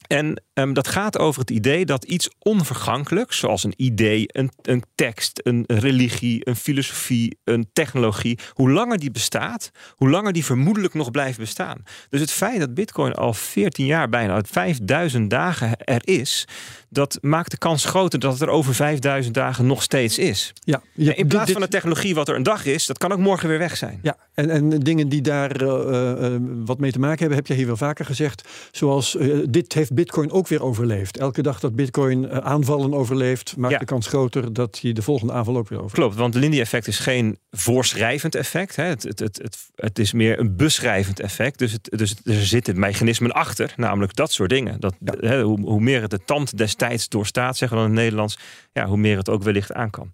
En 0.06 0.42
Ehm, 0.56 0.72
dat 0.72 0.88
gaat 0.88 1.18
over 1.18 1.40
het 1.40 1.50
idee 1.50 1.84
dat 1.84 2.04
iets 2.04 2.30
onvergankelijks, 2.38 3.38
zoals 3.38 3.64
een 3.64 3.74
idee, 3.76 4.24
een, 4.26 4.50
een 4.62 4.82
tekst, 4.94 5.40
een 5.42 5.64
religie, 5.66 6.48
een 6.48 6.56
filosofie, 6.56 7.38
een 7.44 7.68
technologie, 7.72 8.38
hoe 8.52 8.70
langer 8.70 8.98
die 8.98 9.10
bestaat, 9.10 9.70
hoe 9.90 10.10
langer 10.10 10.32
die 10.32 10.44
vermoedelijk 10.44 10.94
nog 10.94 11.10
blijft 11.10 11.38
bestaan. 11.38 11.82
Dus 12.08 12.20
het 12.20 12.30
feit 12.30 12.58
dat 12.58 12.74
Bitcoin 12.74 13.12
al 13.12 13.32
14 13.32 13.86
jaar 13.86 14.08
bijna, 14.08 14.32
uit 14.32 14.48
5000 14.48 15.30
dagen 15.30 15.76
er 15.76 16.00
is, 16.04 16.46
dat 16.88 17.18
maakt 17.20 17.50
de 17.50 17.58
kans 17.58 17.84
groter 17.84 18.18
dat 18.18 18.32
het 18.32 18.42
er 18.42 18.48
over 18.48 18.74
5000 18.74 19.34
dagen 19.34 19.66
nog 19.66 19.82
steeds 19.82 20.18
is. 20.18 20.52
Ja, 20.64 20.82
in 20.94 21.26
plaats 21.26 21.52
van 21.52 21.60
de 21.60 21.68
technologie 21.68 22.14
wat 22.14 22.28
er 22.28 22.34
een 22.34 22.42
dag 22.42 22.64
is, 22.64 22.86
dat 22.86 22.98
kan 22.98 23.12
ook 23.12 23.18
morgen 23.18 23.48
weer 23.48 23.58
weg 23.58 23.76
zijn. 23.76 23.98
Ja, 24.02 24.16
en, 24.34 24.50
en 24.50 24.68
dingen 24.70 25.08
die 25.08 25.22
daar 25.22 25.62
uh, 25.62 25.68
uh, 25.68 26.36
wat 26.64 26.78
mee 26.78 26.92
te 26.92 26.98
maken 26.98 27.18
hebben, 27.18 27.36
heb 27.36 27.46
je 27.46 27.54
hier 27.54 27.66
wel 27.66 27.76
vaker 27.76 28.04
gezegd. 28.04 28.48
Zoals 28.70 29.14
uh, 29.14 29.46
dit 29.48 29.72
heeft 29.72 29.94
Bitcoin 29.94 30.30
ook 30.30 30.45
weer 30.48 30.62
overleefd. 30.62 31.18
Elke 31.18 31.42
dag 31.42 31.60
dat 31.60 31.74
Bitcoin 31.76 32.30
aanvallen 32.42 32.94
overleeft, 32.94 33.56
maakt 33.56 33.72
Ja. 33.72 33.78
de 33.78 33.84
kans 33.84 34.06
groter 34.06 34.52
dat 34.52 34.78
hij 34.82 34.92
de 34.92 35.02
volgende 35.02 35.32
aanval 35.32 35.56
ook 35.56 35.68
weer 35.68 35.78
overleeft. 35.78 35.94
Klopt, 35.98 36.14
want 36.14 36.34
het 36.34 36.42
Lindy-effect 36.42 36.86
is 36.86 36.98
geen 36.98 37.38
voorschrijvend 37.50 38.34
effect. 38.34 38.76
Hè. 38.76 38.84
Het, 38.84 39.02
het, 39.02 39.18
het, 39.18 39.38
het, 39.42 39.58
het 39.74 39.98
is 39.98 40.12
meer 40.12 40.38
een 40.38 40.56
beschrijvend 40.56 41.20
effect. 41.20 41.58
Dus, 41.58 41.72
het, 41.72 41.88
dus 41.96 42.14
er 42.24 42.46
zitten 42.46 42.78
mechanismen 42.78 43.32
achter, 43.32 43.72
namelijk 43.76 44.14
dat 44.14 44.32
soort 44.32 44.50
dingen. 44.50 44.80
Dat, 44.80 44.94
hè, 45.20 45.42
hoe, 45.42 45.60
hoe 45.60 45.80
meer 45.80 46.00
het 46.02 46.10
de 46.10 46.20
tand 46.24 46.58
destijds 46.58 47.08
doorstaat, 47.08 47.56
zeggen 47.56 47.76
we 47.76 47.82
dan 47.82 47.92
in 47.92 47.96
het 47.96 48.04
Nederlands, 48.04 48.38
ja, 48.72 48.86
hoe 48.86 48.96
meer 48.96 49.16
het 49.16 49.28
ook 49.28 49.42
wellicht 49.42 49.72
aan 49.72 49.90
kan. 49.90 50.10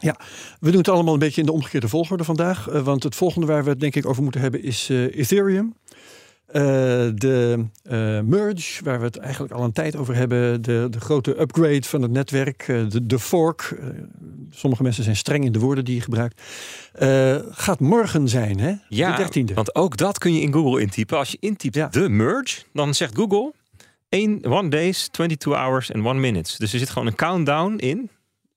Ja, 0.00 0.16
we 0.60 0.68
doen 0.70 0.78
het 0.78 0.88
allemaal 0.88 1.12
een 1.12 1.18
beetje 1.18 1.40
in 1.40 1.46
de 1.46 1.52
omgekeerde 1.52 1.88
volgorde 1.88 2.24
vandaag. 2.24 2.68
eh, 2.68 2.82
want 2.82 3.02
het 3.02 3.14
volgende 3.14 3.46
waar 3.46 3.64
we 3.64 3.70
het 3.70 3.80
denk 3.80 3.94
ik 3.94 4.06
over 4.06 4.22
moeten 4.22 4.40
hebben 4.40 4.62
is 4.62 4.88
eh, 4.90 5.16
Ethereum. 5.18 5.74
Eh, 6.52 6.62
de 7.14 7.64
eh, 7.82 8.20
merge, 8.20 8.84
waar 8.84 8.98
we 8.98 9.04
het 9.04 9.16
eigenlijk 9.18 9.52
al 9.52 9.64
een 9.64 9.72
tijd 9.72 9.96
over 9.96 10.14
hebben. 10.14 10.62
De, 10.62 10.86
de 10.90 11.00
grote 11.00 11.40
upgrade 11.40 11.82
van 11.82 12.02
het 12.02 12.10
netwerk. 12.10 12.64
eh, 12.68 12.88
de, 12.88 13.06
de 13.06 13.18
fork. 13.18 13.78
sommige 14.50 14.82
mensen 14.82 15.04
zijn 15.04 15.16
streng 15.16 15.44
in 15.44 15.52
de 15.52 15.58
woorden 15.58 15.84
die 15.84 15.94
je 15.94 16.00
gebruikt. 16.00 16.42
gaat 17.50 17.80
morgen 17.80 18.28
zijn, 18.28 18.58
hè? 18.60 18.72
Ja, 18.88 19.10
de 19.10 19.16
dertiende. 19.16 19.54
want 19.54 19.74
ook 19.74 19.96
dat 19.96 20.18
kun 20.18 20.34
je 20.34 20.40
in 20.40 20.52
Google 20.52 20.80
intypen. 20.80 21.18
Als 21.18 21.30
je 21.30 21.36
intypt 21.40 21.74
Ja. 21.74 21.88
de 21.88 22.08
merge, 22.08 22.62
dan 22.72 22.94
zegt 22.94 23.14
Google 23.16 23.52
one 24.42 24.68
days, 24.68 25.08
22 25.10 25.54
hours 25.54 25.90
en 25.90 26.06
one 26.06 26.20
minutes. 26.20 26.56
Dus 26.56 26.72
er 26.72 26.78
zit 26.78 26.90
gewoon 26.90 27.08
een 27.08 27.14
countdown 27.14 27.74
in. 27.76 28.10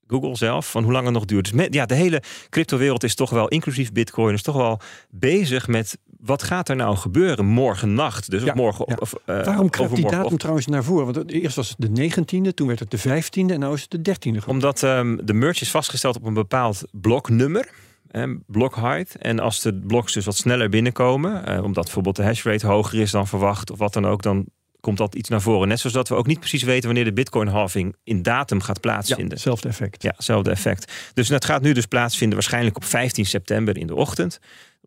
Google 0.08 0.36
zelf, 0.36 0.72
van 0.72 0.84
hoe 0.84 0.92
lang 0.92 1.06
het 1.06 1.14
nog 1.14 1.25
duurt. 1.25 1.44
Dus 1.44 1.54
met, 1.54 1.74
ja, 1.74 1.86
de 1.86 1.96
hele 1.96 2.22
cryptowereld 2.50 3.04
is 3.04 3.16
toch 3.16 3.30
wel, 3.30 3.48
inclusief 3.48 3.92
Bitcoin, 3.92 4.34
is 4.34 4.42
toch 4.42 4.56
wel 4.56 4.80
bezig 5.10 5.68
met 5.68 5.98
wat 6.25 6.44
gaat 6.44 6.70
er 6.70 6.75
nou 6.75 6.96
gebeuren 6.96 7.46
morgen 7.46 7.94
nacht. 7.94 8.29
Dus 8.29 8.44
Ja, 8.44 8.50
of 8.51 8.55
morgen 8.55 8.86
ja. 8.88 8.96
of 9.00 9.13
eh, 9.25 9.44
Waarom 9.46 9.70
kruipt 9.70 9.96
die 9.96 10.10
datum 10.10 10.38
trouwens 10.38 10.67
naar 10.67 10.84
voren? 10.84 11.13
Want 11.13 11.32
eerst 11.32 11.55
was 11.55 11.75
het 11.77 11.96
de 11.96 12.12
19e, 12.12 12.53
toen 12.53 12.67
werd 12.67 12.79
het 12.79 12.91
de 12.91 13.00
15e 13.00 13.51
en 13.51 13.60
nu 13.60 13.74
is 13.74 13.86
het 13.89 14.05
de 14.05 14.12
13e. 14.13 14.15
geworden. 14.22 14.48
Omdat 14.48 14.84
ehm, 14.84 15.17
de 15.24 15.34
merge 15.34 15.62
is 15.62 15.72
vastgesteld 15.72 16.15
op 16.15 16.24
een 16.25 16.34
bepaald 16.34 16.84
bloknummer. 16.91 17.70
En 18.08 18.44
block 18.48 18.75
height. 18.75 19.15
En 19.15 19.39
als 19.39 19.62
de 19.62 19.74
bloks 19.74 20.13
dus 20.13 20.25
wat 20.25 20.36
sneller 20.36 20.70
binnenkomen, 20.70 21.46
eh, 21.46 21.63
omdat 21.63 21.84
bijvoorbeeld 21.84 22.15
de 22.15 22.24
hash 22.24 22.44
rate 22.44 22.67
hoger 22.67 23.00
is 23.00 23.12
dan 23.12 23.27
verwacht 23.27 23.72
of 23.72 23.77
wat 23.77 23.94
dan 23.94 24.05
ook, 24.08 24.22
dan 24.22 24.46
komt 24.79 24.98
dat 24.98 25.15
iets 25.15 25.29
naar 25.29 25.41
voren. 25.41 25.67
Net 25.67 25.79
zoals 25.79 25.96
dat 25.96 26.08
we 26.10 26.15
ook 26.15 26.27
niet 26.27 26.39
precies 26.39 26.63
weten 26.63 26.86
wanneer 26.86 27.03
de 27.03 27.13
Bitcoin 27.13 27.48
halving 27.48 27.96
in 28.03 28.22
datum 28.22 28.62
gaat 28.62 28.75
Ja, 28.75 28.82
plaatsvinden. 28.82 29.29
hetzelfde 29.34 29.67
effect. 29.67 30.03
Ja, 30.03 30.13
hetzelfde 30.15 30.50
effect. 30.50 30.91
Dus 31.13 31.27
dat 31.27 31.46
gaat 31.46 31.62
nu 31.62 31.72
dus 31.74 31.86
plaatsvinden 31.86 32.36
waarschijnlijk 32.38 32.75
op 32.75 32.84
15 32.84 33.25
september 33.25 33.77
in 33.77 33.88
de 33.88 33.96
ochtend. 33.96 34.39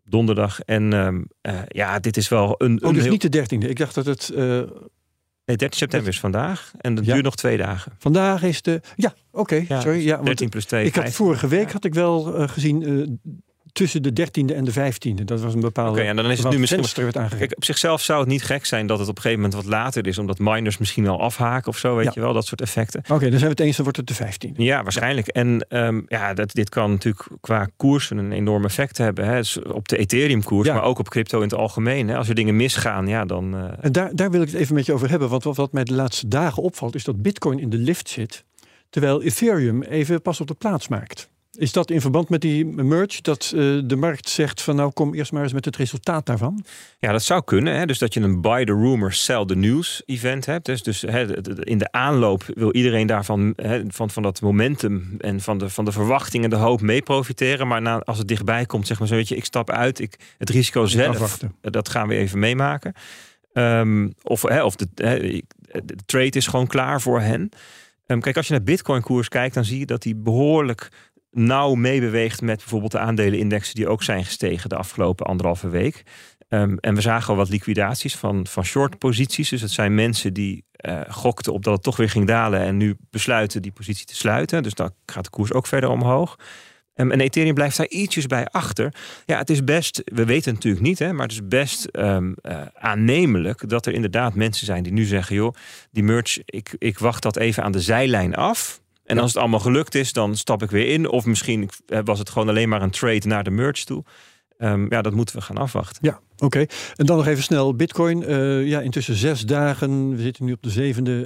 Donderdag. 0.09 0.59
En 0.61 0.93
ehm, 0.93 1.21
eh, 1.41 1.59
ja, 1.67 1.99
dit 1.99 2.17
is 2.17 2.27
wel 2.29 2.55
een. 2.57 2.83
Oh, 2.83 2.93
dus 2.93 3.01
heel- 3.03 3.11
niet 3.11 3.21
de 3.21 3.29
13e. 3.29 3.69
Ik 3.69 3.77
dacht 3.77 3.95
dat 3.95 4.05
het 4.05 4.29
eh, 4.29 4.61
Nee, 5.45 5.57
13 5.57 5.77
september 5.79 6.09
is 6.09 6.19
vandaag. 6.19 6.71
En 6.77 6.95
dat 6.95 7.05
Ja. 7.05 7.11
duurt 7.13 7.25
nog 7.25 7.35
twee 7.35 7.57
dagen. 7.57 7.91
vandaag 7.97 8.43
is 8.43 8.61
de. 8.61 8.81
Ja, 8.95 9.13
oké, 9.31 9.65
Ja, 9.67 9.81
sorry. 9.81 10.05
Ja, 10.05 10.13
want 10.13 10.25
13 10.25 10.49
plus 10.49 10.65
2. 10.65 10.85
ik 10.85 10.95
had 10.95 11.09
vorige 11.13 11.47
week 11.47 11.71
had 11.71 11.85
ik 11.85 11.93
wel 11.93 12.35
eh, 12.35 12.47
gezien 12.47 13.19
tussen 13.71 14.03
de 14.03 14.09
13e 14.27 14.55
en 14.55 14.63
de 14.65 14.73
15e. 14.73 15.23
Dat 15.25 15.41
was 15.41 15.53
een 15.53 15.59
bepaalde. 15.59 15.91
Oké, 15.99 16.07
en 16.09 16.15
dan 16.15 16.31
is 16.31 16.37
het 16.43 16.49
nu 16.49 16.59
misschien. 16.59 16.81
werd 17.03 17.17
aangegeven. 17.17 17.37
Kijk, 17.37 17.55
op 17.57 17.65
zichzelf 17.65 18.01
zou 18.01 18.19
het 18.19 18.29
niet 18.29 18.43
gek 18.43 18.65
zijn 18.65 18.87
dat 18.87 18.99
het 18.99 19.07
op 19.09 19.15
een 19.15 19.21
gegeven 19.21 19.43
moment 19.43 19.63
wat 19.63 19.71
later 19.73 20.07
is, 20.07 20.17
omdat 20.17 20.39
miners 20.39 20.77
misschien 20.77 21.07
al 21.07 21.21
afhaken 21.21 21.67
of 21.67 21.77
zo, 21.77 21.95
weet 21.95 22.05
Ja. 22.05 22.11
je 22.13 22.19
wel, 22.19 22.33
dat 22.33 22.45
soort 22.45 22.61
effecten. 22.61 22.99
Oké, 23.01 23.19
dan 23.19 23.29
zijn 23.39 23.41
we 23.41 23.47
het 23.47 23.59
eens, 23.59 23.75
dan 23.75 23.83
wordt 23.85 23.97
het 23.97 24.07
de 24.07 24.47
15e. 24.49 24.51
Ja, 24.63 24.83
waarschijnlijk. 24.83 25.27
En 25.27 25.65
ehm, 25.69 26.01
ja, 26.07 26.33
dat, 26.33 26.51
dit 26.53 26.69
kan 26.69 26.91
natuurlijk 26.91 27.27
qua 27.41 27.69
koers 27.77 28.09
een 28.09 28.31
enorm 28.31 28.65
effect 28.65 28.97
hebben. 28.97 29.25
Hè. 29.25 29.35
Dus 29.35 29.61
op 29.61 29.87
de 29.87 29.97
Ethereum-koers, 29.97 30.67
Ja. 30.67 30.73
maar 30.73 30.83
ook 30.83 30.99
op 30.99 31.09
crypto 31.09 31.37
in 31.37 31.43
het 31.43 31.53
algemeen. 31.53 32.07
Hè. 32.07 32.17
Als 32.17 32.29
er 32.29 32.35
dingen 32.35 32.55
misgaan, 32.55 33.07
ja, 33.07 33.25
dan. 33.25 33.55
eh, 33.55 33.63
En 33.81 33.91
daar, 33.91 34.15
daar 34.15 34.31
wil 34.31 34.41
ik 34.41 34.47
het 34.51 34.59
even 34.59 34.75
met 34.75 34.85
je 34.85 34.93
over 34.93 35.09
hebben. 35.09 35.29
Want 35.29 35.43
wat, 35.43 35.55
wat 35.55 35.71
mij 35.73 35.83
de 35.83 35.93
laatste 35.93 36.27
dagen 36.27 36.63
opvalt, 36.63 36.95
is 36.95 37.03
dat 37.03 37.21
Bitcoin 37.21 37.59
in 37.59 37.69
de 37.69 37.77
lift 37.77 38.09
zit. 38.09 38.43
Terwijl 38.89 39.21
Ethereum 39.23 39.81
even 39.83 40.21
pas 40.21 40.41
op 40.41 40.47
de 40.47 40.53
plaats 40.53 40.87
maakt. 40.87 41.29
Is 41.59 41.71
dat 41.71 41.91
in 41.91 42.01
verband 42.01 42.29
met 42.29 42.41
die 42.41 42.65
merge 42.65 43.21
dat 43.21 43.53
eh, 43.55 43.61
de 43.83 43.95
markt 43.95 44.29
zegt 44.29 44.61
van 44.61 44.75
nou 44.75 44.91
kom 44.91 45.13
eerst 45.13 45.31
maar 45.31 45.43
eens 45.43 45.53
met 45.53 45.65
het 45.65 45.75
resultaat 45.75 46.25
daarvan? 46.25 46.65
Ja, 46.99 47.11
dat 47.11 47.23
zou 47.23 47.43
kunnen. 47.43 47.75
Hè? 47.75 47.85
Dus 47.85 47.97
dat 47.97 48.13
je 48.13 48.19
een 48.19 48.41
buy 48.41 48.65
the 48.65 48.73
rumor, 48.73 49.13
sell 49.13 49.45
the 49.45 49.55
news 49.55 50.01
event 50.05 50.45
hebt. 50.45 50.65
Dus, 50.65 50.83
dus 50.83 51.01
hè, 51.01 51.49
in 51.63 51.77
de 51.77 51.91
aanloop 51.91 52.43
wil 52.53 52.73
iedereen 52.73 53.07
daarvan, 53.07 53.53
hè, 53.55 53.81
van, 53.87 54.09
van 54.09 54.23
dat 54.23 54.41
momentum 54.41 55.15
en 55.17 55.41
van 55.41 55.57
de, 55.57 55.69
van 55.69 55.85
de 55.85 55.91
verwachting 55.91 56.43
en 56.43 56.49
de 56.49 56.55
hoop 56.55 56.81
mee 56.81 57.01
profiteren. 57.01 57.67
Maar 57.67 57.81
na, 57.81 57.99
als 57.99 58.17
het 58.17 58.27
dichtbij 58.27 58.65
komt, 58.65 58.87
zeg 58.87 58.99
maar 58.99 59.07
zo, 59.07 59.15
weet 59.15 59.27
je, 59.27 59.35
ik 59.35 59.45
stap 59.45 59.69
uit. 59.69 59.99
Ik, 59.99 60.15
het 60.37 60.49
risico 60.49 60.85
zelf, 60.85 61.15
afwachten. 61.15 61.55
eh, 61.61 61.71
dat 61.71 61.89
gaan 61.89 62.07
we 62.07 62.15
even 62.15 62.39
meemaken. 62.39 62.93
Ehm, 63.53 64.09
of 64.23 64.41
hè, 64.41 64.63
of 64.63 64.75
de, 64.75 64.87
hè, 64.95 65.19
de 65.83 65.95
trade 66.05 66.37
is 66.37 66.47
gewoon 66.47 66.67
klaar 66.67 67.01
voor 67.01 67.21
hen. 67.21 67.49
Ehm, 68.09 68.19
kijk, 68.19 68.37
als 68.37 68.47
je 68.47 68.53
naar 68.53 68.63
Bitcoin 68.63 69.01
koers 69.01 69.27
kijkt, 69.27 69.53
dan 69.53 69.65
zie 69.65 69.79
je 69.79 69.85
dat 69.85 70.01
die 70.01 70.15
behoorlijk 70.15 70.89
nauw 71.31 71.73
meebeweegt 71.73 72.41
met 72.41 72.57
bijvoorbeeld 72.57 72.91
de 72.91 72.99
aandelenindexen 72.99 73.75
die 73.75 73.87
ook 73.87 74.03
zijn 74.03 74.25
gestegen 74.25 74.69
de 74.69 74.75
afgelopen 74.75 75.25
anderhalve 75.25 75.69
week. 75.69 76.03
Ehm, 76.47 76.75
en 76.79 76.95
we 76.95 77.01
zagen 77.01 77.29
al 77.29 77.35
wat 77.35 77.49
liquidaties 77.49 78.15
van, 78.15 78.47
van 78.47 78.65
short 78.65 78.97
posities. 78.97 79.49
Dus 79.49 79.61
het 79.61 79.71
zijn 79.71 79.95
mensen 79.95 80.33
die 80.33 80.65
eh, 80.71 81.01
gokten 81.07 81.53
op 81.53 81.63
dat 81.63 81.73
het 81.73 81.83
toch 81.83 81.97
weer 81.97 82.09
ging 82.09 82.27
dalen 82.27 82.59
en 82.59 82.77
nu 82.77 82.97
besluiten 83.09 83.61
die 83.61 83.71
positie 83.71 84.05
te 84.05 84.15
sluiten. 84.15 84.63
Dus 84.63 84.73
dan 84.73 84.91
gaat 85.05 85.23
de 85.23 85.29
koers 85.29 85.53
ook 85.53 85.67
verder 85.67 85.89
omhoog. 85.89 86.37
Ehm, 86.93 87.11
en 87.11 87.19
Ethereum 87.19 87.53
blijft 87.53 87.77
daar 87.77 87.87
ietsjes 87.87 88.27
bij 88.27 88.45
achter. 88.45 88.93
Ja, 89.25 89.37
het 89.37 89.49
is 89.49 89.63
best, 89.63 90.01
we 90.05 90.25
weten 90.25 90.45
het 90.45 90.53
natuurlijk 90.53 90.83
niet, 90.83 90.99
hè, 90.99 91.13
maar 91.13 91.23
het 91.23 91.31
is 91.31 91.47
best 91.47 91.85
ehm, 91.85 92.33
eh, 92.41 92.61
aannemelijk 92.73 93.69
dat 93.69 93.85
er 93.85 93.93
inderdaad 93.93 94.35
mensen 94.35 94.65
zijn 94.65 94.83
die 94.83 94.93
nu 94.93 95.03
zeggen: 95.03 95.35
joh, 95.35 95.55
die 95.91 96.03
merge, 96.03 96.41
ik, 96.45 96.75
ik 96.77 96.99
wacht 96.99 97.23
dat 97.23 97.37
even 97.37 97.63
aan 97.63 97.71
de 97.71 97.81
zijlijn 97.81 98.35
af. 98.35 98.81
En 99.09 99.17
als 99.19 99.33
het 99.33 99.39
allemaal 99.41 99.59
gelukt 99.59 99.95
is, 99.95 100.13
dan 100.13 100.35
stap 100.35 100.63
ik 100.63 100.71
weer 100.71 100.87
in. 100.87 101.09
Of 101.09 101.25
misschien 101.25 101.69
eh, 101.87 101.99
was 102.03 102.19
het 102.19 102.29
gewoon 102.29 102.49
alleen 102.49 102.69
maar 102.69 102.81
een 102.81 102.89
trade 102.89 103.27
naar 103.27 103.43
de 103.43 103.49
merge 103.49 103.85
toe. 103.85 104.03
Ehm, 104.57 104.85
ja, 104.89 105.01
dat 105.01 105.13
moeten 105.13 105.35
we 105.35 105.41
gaan 105.41 105.57
afwachten. 105.57 105.97
Ja, 106.01 106.19
oké. 106.37 106.59
En 106.95 107.05
dan 107.05 107.17
nog 107.17 107.27
even 107.27 107.43
snel 107.43 107.75
Bitcoin. 107.75 108.23
Eh, 108.23 108.67
ja, 108.67 108.79
intussen 108.81 109.15
zes 109.15 109.41
dagen. 109.45 110.15
We 110.15 110.21
zitten 110.21 110.45
nu 110.45 110.51
op 110.51 110.63
de 110.63 110.69
zevende 110.69 111.23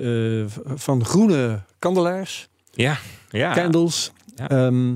eh, 0.55 0.61
van 0.75 1.05
groene 1.05 1.61
kandelaars, 1.79 2.47
Ja, 2.71 2.97
ja. 3.29 3.53
candles. 3.53 4.11
Ja. 4.35 4.49
Ehm, 4.49 4.93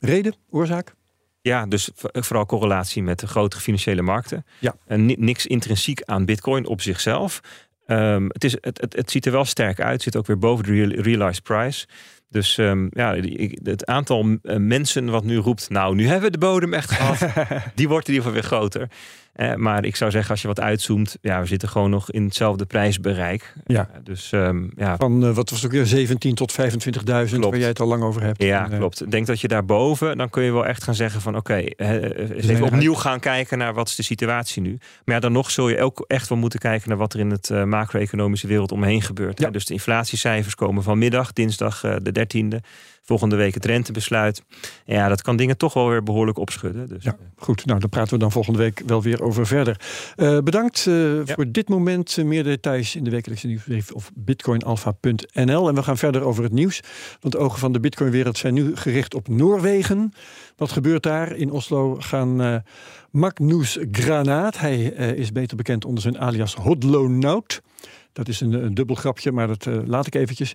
reden, 0.00 0.34
oorzaak? 0.50 0.94
Ja, 1.40 1.66
dus 1.66 1.90
vooral 2.12 2.46
correlatie 2.46 3.02
met 3.02 3.18
de 3.20 3.26
grotere 3.26 3.62
financiële 3.62 4.02
markten. 4.02 4.44
Ja. 4.58 4.74
En 4.86 5.06
ni- 5.06 5.16
niks 5.18 5.46
intrinsiek 5.46 6.02
aan 6.04 6.24
Bitcoin 6.24 6.66
op 6.66 6.80
zichzelf. 6.80 7.40
Ehm, 7.86 8.24
het, 8.28 8.44
is, 8.44 8.52
het, 8.60 8.80
het, 8.80 8.96
het 8.96 9.10
ziet 9.10 9.26
er 9.26 9.32
wel 9.32 9.44
sterk 9.44 9.80
uit. 9.80 9.92
Het 9.92 10.02
zit 10.02 10.16
ook 10.16 10.26
weer 10.26 10.38
boven 10.38 10.64
de 10.64 10.72
real- 10.72 11.00
realized 11.02 11.42
price. 11.42 11.86
Dus 12.32 12.58
ehm, 12.58 12.86
ja, 12.90 13.16
het 13.62 13.86
aantal 13.86 14.36
eh, 14.42 14.56
mensen 14.56 15.10
wat 15.10 15.24
nu 15.24 15.36
roept... 15.36 15.70
nou, 15.70 15.94
nu 15.94 16.06
hebben 16.06 16.24
we 16.24 16.38
de 16.38 16.46
bodem 16.46 16.74
echt 16.74 16.90
gehad. 16.90 17.18
die 17.74 17.88
wordt 17.88 18.08
in 18.08 18.14
ieder 18.14 18.28
geval 18.28 18.40
weer 18.40 18.58
groter. 18.58 18.88
Eh, 19.32 19.54
maar 19.54 19.84
ik 19.84 19.96
zou 19.96 20.10
zeggen, 20.10 20.30
als 20.30 20.42
je 20.42 20.48
wat 20.48 20.60
uitzoomt... 20.60 21.16
ja, 21.20 21.40
we 21.40 21.46
zitten 21.46 21.68
gewoon 21.68 21.90
nog 21.90 22.10
in 22.10 22.24
hetzelfde 22.24 22.66
prijsbereik. 22.66 23.54
Ja. 23.66 23.88
Eh, 23.92 23.98
dus 24.04 24.32
ehm, 24.32 24.64
ja, 24.76 24.96
Van 24.96 25.24
eh, 25.26 25.34
wat 25.34 25.50
was 25.50 25.62
het 25.62 25.70
ook 25.70 25.76
weer 25.76 25.86
17 25.86 26.34
tot 26.34 26.52
25.000, 26.52 27.38
waar 27.38 27.58
jij 27.58 27.68
het 27.68 27.80
al 27.80 27.86
lang 27.86 28.02
over 28.02 28.22
hebt. 28.22 28.42
Ja, 28.42 28.64
En, 28.64 28.72
eh, 28.72 28.78
klopt. 28.78 29.02
Ik 29.02 29.10
denk 29.10 29.26
dat 29.26 29.40
je 29.40 29.48
daarboven, 29.48 30.16
dan 30.16 30.30
kun 30.30 30.42
je 30.42 30.52
wel 30.52 30.66
echt 30.66 30.84
gaan 30.84 30.94
zeggen 30.94 31.20
van 31.20 31.36
oké, 31.36 31.54
even 31.54 32.62
opnieuw 32.62 32.94
gaan 32.94 33.20
kijken 33.20 33.58
naar 33.58 33.74
wat 33.74 33.88
is 33.88 33.94
de 33.96 34.02
situatie 34.02 34.62
nu. 34.62 34.78
Maar 35.04 35.14
ja, 35.14 35.20
dan 35.20 35.32
nog 35.32 35.50
zul 35.50 35.68
je 35.68 35.80
ook 35.80 36.04
echt 36.06 36.28
wel 36.28 36.38
moeten 36.38 36.58
kijken 36.58 36.88
naar 36.88 36.98
wat 36.98 37.12
er 37.14 37.20
in 37.20 37.30
het 37.30 37.50
macro-economische 37.64 38.46
wereld 38.46 38.72
omheen 38.72 39.02
gebeurt. 39.02 39.38
hè. 39.38 39.44
Ja. 39.44 39.50
Dus 39.50 39.64
de 39.66 39.72
inflatiecijfers 39.72 40.54
komen 40.54 40.82
vanmiddag, 40.82 41.32
dinsdag 41.32 41.80
de 41.80 42.12
13e. 42.12 42.56
Volgende 43.04 43.36
week 43.36 43.54
het 43.54 43.64
rentebesluit. 43.64 44.42
Ja, 44.84 45.08
dat 45.08 45.22
kan 45.22 45.36
dingen 45.36 45.56
toch 45.56 45.74
wel 45.74 45.88
weer 45.88 46.02
behoorlijk 46.02 46.38
opschudden. 46.38 46.88
Dus, 46.88 47.04
Ja, 47.04 47.10
eh, 47.10 47.26
goed. 47.36 47.66
Nou, 47.66 47.78
daar 47.78 47.88
praten 47.88 48.12
we 48.12 48.18
dan 48.18 48.32
volgende 48.32 48.58
week 48.58 48.82
wel 48.86 49.02
weer 49.02 49.22
over 49.22 49.46
verder. 49.46 49.80
Eh, 50.16 50.38
bedankt 50.38 50.86
eh, 50.86 50.94
voor 51.24 51.50
dit 51.50 51.68
moment. 51.68 52.16
Meer 52.16 52.44
details 52.44 52.96
in 52.96 53.04
de 53.04 53.10
wekelijkse 53.10 53.46
nieuwsbrief 53.46 53.90
op 53.90 54.02
bitcoinalpha.nl. 54.14 55.68
En 55.68 55.74
we 55.74 55.82
gaan 55.82 55.96
verder 55.96 56.22
over 56.22 56.42
het 56.42 56.52
nieuws. 56.52 56.80
Want 57.20 57.34
de 57.34 57.40
ogen 57.40 57.58
van 57.58 57.72
de 57.72 57.80
bitcoinwereld 57.80 58.38
zijn 58.38 58.54
nu 58.54 58.76
gericht 58.76 59.14
op 59.14 59.28
Noorwegen. 59.28 60.12
Wat 60.56 60.72
gebeurt 60.72 61.02
daar? 61.02 61.36
In 61.36 61.50
Oslo 61.50 61.96
gaan 61.98 62.62
Magnus 63.10 63.78
Granaat, 63.90 64.58
hij 64.58 64.82
is 65.16 65.32
beter 65.32 65.56
bekend 65.56 65.84
onder 65.84 66.02
zijn 66.02 66.18
alias 66.18 66.54
Hodlonaut. 66.54 67.62
Dat 68.12 68.28
is 68.28 68.40
een, 68.40 68.52
een 68.52 68.74
dubbel 68.74 68.96
grapje, 68.96 69.32
maar 69.32 69.46
dat 69.46 69.66
eh, 69.66 69.78
laat 69.84 70.06
ik 70.06 70.14
eventjes. 70.14 70.52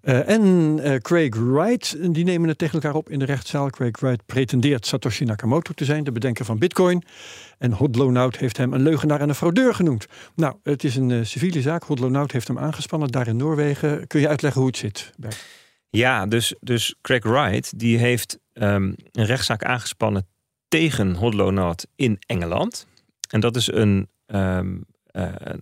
Eh, 0.00 0.28
en 0.28 0.78
eh, 0.78 0.96
Craig 0.96 1.34
Wright, 1.34 2.14
die 2.14 2.24
nemen 2.24 2.48
het 2.48 2.58
tegen 2.58 2.74
elkaar 2.74 2.94
op 2.94 3.10
in 3.10 3.18
de 3.18 3.24
rechtszaal. 3.24 3.70
Craig 3.70 4.00
Wright 4.00 4.26
pretendeert 4.26 4.86
Satoshi 4.86 5.24
Nakamoto 5.24 5.72
te 5.72 5.84
zijn, 5.84 6.04
de 6.04 6.12
bedenker 6.12 6.44
van 6.44 6.58
Bitcoin. 6.58 7.02
En 7.58 7.72
Hodlonaut 7.72 8.36
heeft 8.36 8.56
hem 8.56 8.72
een 8.72 8.82
leugenaar 8.82 9.20
en 9.20 9.28
een 9.28 9.34
fraudeur 9.34 9.74
genoemd. 9.74 10.06
Nou, 10.34 10.56
het 10.62 10.84
is 10.84 10.96
een 10.96 11.26
civiele 11.26 11.60
zaak. 11.60 11.82
Hodlonaut 11.82 12.32
heeft 12.32 12.48
hem 12.48 12.58
aangespannen 12.58 13.08
daar 13.08 13.26
in 13.28 13.36
Noorwegen. 13.36 14.06
Kun 14.06 14.20
je 14.20 14.28
uitleggen 14.28 14.60
hoe 14.60 14.70
het 14.70 14.78
zit? 14.78 15.12
Bert? 15.16 15.44
Ja, 15.90 16.26
dus, 16.26 16.54
dus 16.60 16.94
Craig 17.00 17.24
Wright 17.24 17.78
die 17.78 17.98
heeft 17.98 18.38
ehm, 18.52 18.92
een 19.12 19.24
rechtszaak 19.24 19.64
aangespannen 19.64 20.26
tegen 20.68 21.14
Hodlonaut 21.14 21.86
in 21.96 22.18
Engeland. 22.26 22.86
En 23.30 23.40
dat 23.40 23.56
is 23.56 23.72
een, 23.72 24.08
ehm, 24.26 24.66
eh, 24.66 24.78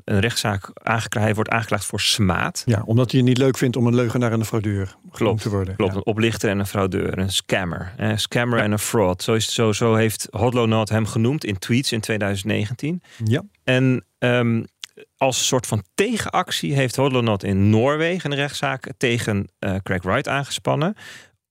een 0.04 0.20
rechtszaak. 0.20 0.70
Hij 1.08 1.34
wordt 1.34 1.50
aangeklaagd 1.50 1.84
voor 1.84 2.00
smaad. 2.00 2.62
Ja, 2.66 2.82
omdat 2.84 3.10
hij 3.10 3.20
het 3.20 3.28
niet 3.28 3.38
leuk 3.38 3.56
vindt 3.56 3.76
om 3.76 3.86
een 3.86 3.94
leugenaar 3.94 4.32
en 4.32 4.40
een 4.40 4.46
fraudeur 4.46 4.96
klopt, 5.10 5.42
te 5.42 5.50
worden. 5.50 5.76
Klopt, 5.76 5.94
een 5.94 6.06
oplichter 6.06 6.50
en 6.50 6.58
een 6.58 6.66
fraudeur, 6.66 7.18
een 7.18 7.30
scammer. 7.30 7.92
Een 7.96 8.18
scammer 8.18 8.58
en 8.58 8.72
een 8.72 8.78
fraud. 8.78 9.22
Zo, 9.22 9.34
is, 9.34 9.54
zo, 9.54 9.72
zo 9.72 9.94
heeft 9.94 10.28
Hodlonaut 10.30 10.88
hem 10.88 11.06
genoemd 11.06 11.44
in 11.44 11.58
tweets 11.58 11.92
in 11.92 12.00
2019. 12.00 13.02
Ja. 13.24 13.42
En 13.64 14.04
um, 14.18 14.66
als 15.16 15.46
soort 15.46 15.66
van 15.66 15.82
tegenactie 15.94 16.74
heeft 16.74 16.96
Hodlonaut 16.96 17.42
in 17.42 17.70
Noorwegen 17.70 18.30
een 18.30 18.38
rechtszaak 18.38 18.92
tegen 18.96 19.48
uh, 19.60 19.74
Craig 19.82 20.02
Wright 20.02 20.28
aangespannen. 20.28 20.94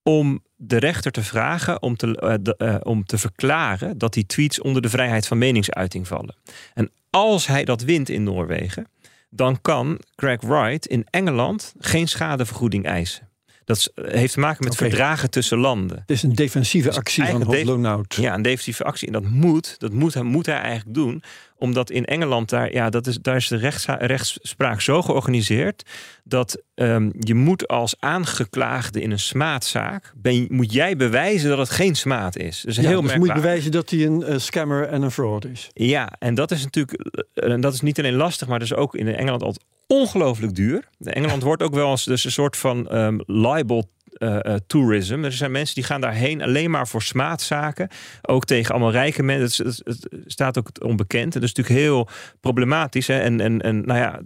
Om 0.10 0.44
de 0.56 0.78
rechter 0.78 1.12
te 1.12 1.24
vragen 1.24 1.82
om 1.82 1.96
te, 1.96 2.56
uh, 2.58 2.76
om 2.84 3.06
te 3.06 3.18
verklaren 3.18 3.98
dat 3.98 4.14
die 4.14 4.26
tweets 4.26 4.62
onder 4.62 4.82
de 4.82 4.90
vrijheid 4.90 5.28
van 5.28 5.38
meningsuiting 5.38 6.08
vallen. 6.08 6.36
En 6.74 6.92
als 7.10 7.48
hij 7.48 7.66
dat 7.66 7.82
wint 7.82 8.10
in 8.10 8.24
Noorwegen, 8.24 8.88
dan 9.30 9.62
kan 9.62 10.00
Craig 10.16 10.42
Wright 10.42 10.86
in 10.86 11.08
Engeland 11.10 11.74
geen 11.80 12.08
schadevergoeding 12.08 12.86
eisen. 12.86 13.30
Dat 13.66 13.92
heeft 13.96 14.34
te 14.34 14.40
maken 14.40 14.64
met 14.64 14.76
verdragen 14.76 15.30
tussen 15.30 15.58
landen. 15.58 15.98
Het 15.98 16.10
is 16.10 16.24
een 16.24 16.34
defensieve 16.34 16.92
actie 16.92 17.26
van 17.26 17.42
Hodlonaut. 17.42 18.16
Ja, 18.16 18.34
een 18.34 18.42
defensieve 18.42 18.84
actie. 18.84 19.08
En 19.08 19.14
dat 19.14 19.24
moet, 19.24 19.76
dat 19.80 19.94
moet, 19.94 20.24
moet 20.24 20.46
hij 20.46 20.60
eigenlijk 20.60 20.94
doen 20.94 21.24
omdat 21.58 21.90
in 21.90 22.06
Engeland 22.06 22.50
daar, 22.50 22.74
ja, 22.74 22.90
dat 22.90 23.08
is, 23.08 23.18
daar 23.22 23.36
is 23.36 23.48
de 23.48 23.72
rechtspraak 24.00 24.82
zo 24.82 25.02
georganiseerd 25.02 25.90
dat 26.24 26.62
um, 26.76 27.14
je 27.20 27.36
moet 27.36 27.68
als 27.68 27.96
aangeklaagde 28.00 29.02
in 29.02 29.12
een 29.12 29.20
smaadzaak, 29.20 30.14
ben, 30.16 30.48
moet 30.50 30.74
jij 30.74 30.96
bewijzen 30.96 31.50
dat 31.50 31.58
het 31.58 31.70
geen 31.70 31.96
smaad 31.96 32.38
is. 32.38 32.62
Dus, 32.62 32.76
ja, 32.76 32.82
heel 32.82 33.02
dus 33.02 33.16
moet 33.16 33.28
je 33.28 33.34
bewijzen 33.34 33.72
dat 33.72 33.90
hij 33.90 34.06
een 34.06 34.24
uh, 34.28 34.38
scammer 34.38 34.88
en 34.88 35.02
een 35.02 35.12
fraud 35.12 35.46
is. 35.46 35.70
Ja, 35.74 36.14
en 36.20 36.36
dat 36.36 36.52
is 36.52 36.64
natuurlijk, 36.64 37.06
uh, 37.34 37.52
en 37.52 37.62
dat 37.62 37.74
is 37.74 37.82
niet 37.82 38.00
alleen 38.00 38.16
lastig, 38.16 38.48
maar 38.48 38.60
dat 38.60 38.68
is 38.68 38.76
ook 38.76 38.96
in 38.96 39.08
Engeland 39.08 39.44
altijd 39.44 39.66
ongelooflijk 39.88 40.56
duur. 40.56 40.90
Engeland 41.00 41.44
wordt 41.50 41.64
ook 41.64 41.74
wel 41.74 41.88
als 41.88 42.04
dus 42.04 42.26
een 42.26 42.32
soort 42.32 42.58
van 42.58 42.98
um, 42.98 43.24
libel 43.26 43.90
uh, 44.20 44.56
tourism. 44.68 45.24
Er 45.24 45.32
zijn 45.32 45.52
mensen 45.52 45.76
die 45.76 45.84
gaan 45.84 46.02
daarheen 46.02 46.42
alleen 46.42 46.72
maar 46.72 46.88
voor 46.88 47.02
smaadzaken. 47.02 47.90
Ook 48.22 48.46
tegen 48.46 48.72
allemaal 48.72 48.92
rijke 48.92 49.24
mensen. 49.24 49.66
Het, 49.66 50.08
staat 50.26 50.58
ook 50.58 50.70
onbekend. 50.84 51.36
En 51.36 51.42
dat 51.42 51.50
is 51.50 51.54
natuurlijk 51.54 51.86
heel 51.86 52.08
problematisch. 52.40 53.08
Hè? 53.08 53.20
En, 53.20 53.40
en, 53.40 53.62
en 53.62 53.86
nou 53.86 54.00
ja, 54.00 54.22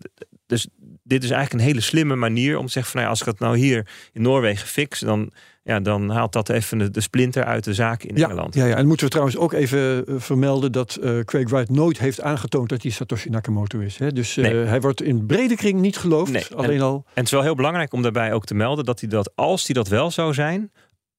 dus 0.46 0.68
dit 1.04 1.24
is 1.24 1.30
eigenlijk 1.30 1.64
een 1.64 1.70
hele 1.70 1.82
slimme 1.82 2.16
manier 2.16 2.58
om 2.58 2.66
te 2.66 2.72
zeggen 2.72 2.92
van 2.92 3.02
nou 3.02 3.14
ja, 3.14 3.20
als 3.20 3.28
ik 3.28 3.34
het 3.34 3.40
nou 3.40 3.58
hier 3.58 3.88
in 4.14 4.22
Noorwegen 4.22 4.68
fix, 4.68 5.00
dan 5.00 5.32
ja, 5.70 5.80
dan 5.80 6.10
haalt 6.10 6.34
dat 6.34 6.50
even 6.50 6.92
de, 6.92 7.02
splinter 7.02 7.44
uit 7.44 7.64
de 7.64 7.74
zaak 7.74 8.04
in 8.04 8.16
ja, 8.16 8.24
Engeland. 8.24 8.54
Ja, 8.54 8.66
ja, 8.66 8.76
en 8.76 8.88
moeten 8.88 9.06
we 9.06 9.12
trouwens 9.12 9.38
ook 9.38 9.54
even 9.54 10.08
eh, 10.08 10.14
vermelden 10.18 10.72
dat 10.72 10.98
uh, 11.02 11.20
Craig 11.20 11.50
Wright 11.50 11.70
nooit 11.70 12.00
heeft 12.00 12.22
aangetoond 12.22 12.70
dat 12.70 12.82
hij 12.82 12.92
Satoshi 12.92 13.30
Nakamoto 13.30 13.80
is. 13.80 13.98
Hè? 13.98 14.12
Dus 14.12 14.38
uh, 14.38 14.46
hij 14.68 14.82
wordt 14.82 15.02
in 15.02 15.26
brede 15.26 15.56
kring 15.56 15.80
niet 15.80 15.98
geloofd. 15.98 16.32
Nee. 16.32 16.46
Alleen 16.56 16.78
en, 16.78 16.82
al. 16.82 16.96
En 16.96 17.12
het 17.14 17.26
is 17.26 17.32
wel 17.32 17.42
heel 17.42 17.56
belangrijk 17.56 17.94
om 17.94 18.02
daarbij 18.02 18.34
ook 18.34 18.46
te 18.46 18.54
melden 18.54 18.86
dat 18.86 19.00
hij 19.00 19.10
dat, 19.10 19.32
als 19.36 19.66
hij 19.66 19.76
dat 19.76 19.88
wel 19.88 20.12
zou 20.12 20.34
zijn, 20.34 20.72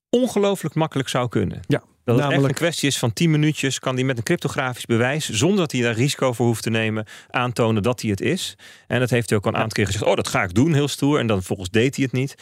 ongelooflijk 0.08 0.74
makkelijk 0.74 1.08
zou 1.08 1.28
kunnen. 1.28 1.60
Ja. 1.66 1.82
Dat 2.10 2.18
het 2.18 2.28
Namelijk... 2.28 2.52
echt 2.52 2.62
een 2.62 2.68
kwestie 2.68 2.88
is 2.88 2.98
van 2.98 3.12
10 3.12 3.30
minuutjes, 3.30 3.78
kan 3.78 3.94
hij 3.94 4.04
met 4.04 4.16
een 4.16 4.22
cryptografisch 4.22 4.86
bewijs, 4.86 5.28
zonder 5.28 5.58
dat 5.58 5.72
hij 5.72 5.80
daar 5.80 5.94
risico 5.94 6.32
voor 6.32 6.46
hoeft 6.46 6.62
te 6.62 6.70
nemen, 6.70 7.06
aantonen 7.30 7.82
dat 7.82 8.00
hij 8.00 8.10
het 8.10 8.20
is. 8.20 8.56
En 8.86 9.00
dat 9.00 9.10
heeft 9.10 9.28
hij 9.28 9.38
ook 9.38 9.44
al 9.44 9.50
een 9.50 9.56
aantal 9.56 9.72
keer 9.72 9.86
gezegd. 9.86 10.04
Oh, 10.04 10.16
dat 10.16 10.28
ga 10.28 10.42
ik 10.42 10.54
doen, 10.54 10.74
heel 10.74 10.88
stoer. 10.88 11.18
En 11.18 11.26
dan 11.26 11.42
volgens 11.42 11.70
deed 11.70 11.96
hij 11.96 12.04
het 12.04 12.12
niet. 12.12 12.34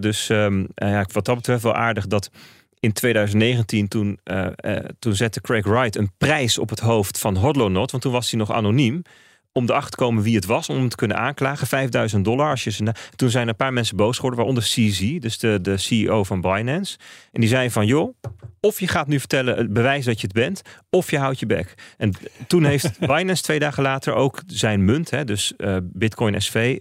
Dus 0.00 0.28
um, 0.28 0.66
uh, 0.82 1.00
wat 1.12 1.24
dat 1.24 1.36
betreft 1.36 1.62
wel 1.62 1.74
aardig 1.74 2.06
dat 2.06 2.30
in 2.80 2.92
2019 2.92 3.88
toen, 3.88 4.18
uh, 4.24 4.46
toen 4.98 5.14
zette 5.14 5.40
Craig 5.40 5.64
Wright 5.64 5.96
een 5.96 6.10
prijs 6.18 6.58
op 6.58 6.70
het 6.70 6.80
hoofd 6.80 7.18
van 7.18 7.36
Hodlonaut, 7.36 7.90
want 7.90 8.02
toen 8.02 8.12
was 8.12 8.30
hij 8.30 8.38
nog 8.38 8.52
anoniem 8.52 9.02
om 9.52 9.64
erachter 9.64 9.90
te 9.90 9.96
komen 9.96 10.22
wie 10.22 10.34
het 10.34 10.44
was, 10.44 10.68
om 10.68 10.76
hem 10.76 10.88
te 10.88 10.96
kunnen 10.96 11.16
aanklagen. 11.16 11.66
5000 11.66 12.24
dollar. 12.24 12.50
Als 12.50 12.64
je 12.64 12.70
ze 12.70 12.94
Toen 13.16 13.30
zijn 13.30 13.48
een 13.48 13.56
paar 13.56 13.72
mensen 13.72 13.96
boos 13.96 14.16
geworden, 14.16 14.38
waaronder 14.38 14.64
CZ, 14.64 15.18
dus 15.18 15.38
de, 15.38 15.58
de 15.60 15.76
CEO 15.76 16.24
van 16.24 16.40
Binance. 16.40 16.98
En 17.32 17.40
die 17.40 17.48
zei 17.48 17.70
van, 17.70 17.86
joh, 17.86 18.14
of 18.60 18.80
je 18.80 18.88
gaat 18.88 19.06
nu 19.06 19.18
vertellen, 19.18 19.72
bewijs 19.72 20.04
dat 20.04 20.20
je 20.20 20.26
het 20.26 20.36
bent, 20.36 20.62
of 20.90 21.10
je 21.10 21.18
houdt 21.18 21.38
je 21.38 21.46
bek. 21.46 21.74
En 21.96 22.12
toen 22.46 22.64
heeft 22.64 22.98
Binance 23.06 23.42
twee 23.42 23.58
dagen 23.58 23.82
later 23.82 24.14
ook 24.14 24.42
zijn 24.46 24.84
munt, 24.84 25.10
hè, 25.10 25.24
dus 25.24 25.52
uh, 25.56 25.76
Bitcoin 25.82 26.42
SV, 26.42 26.78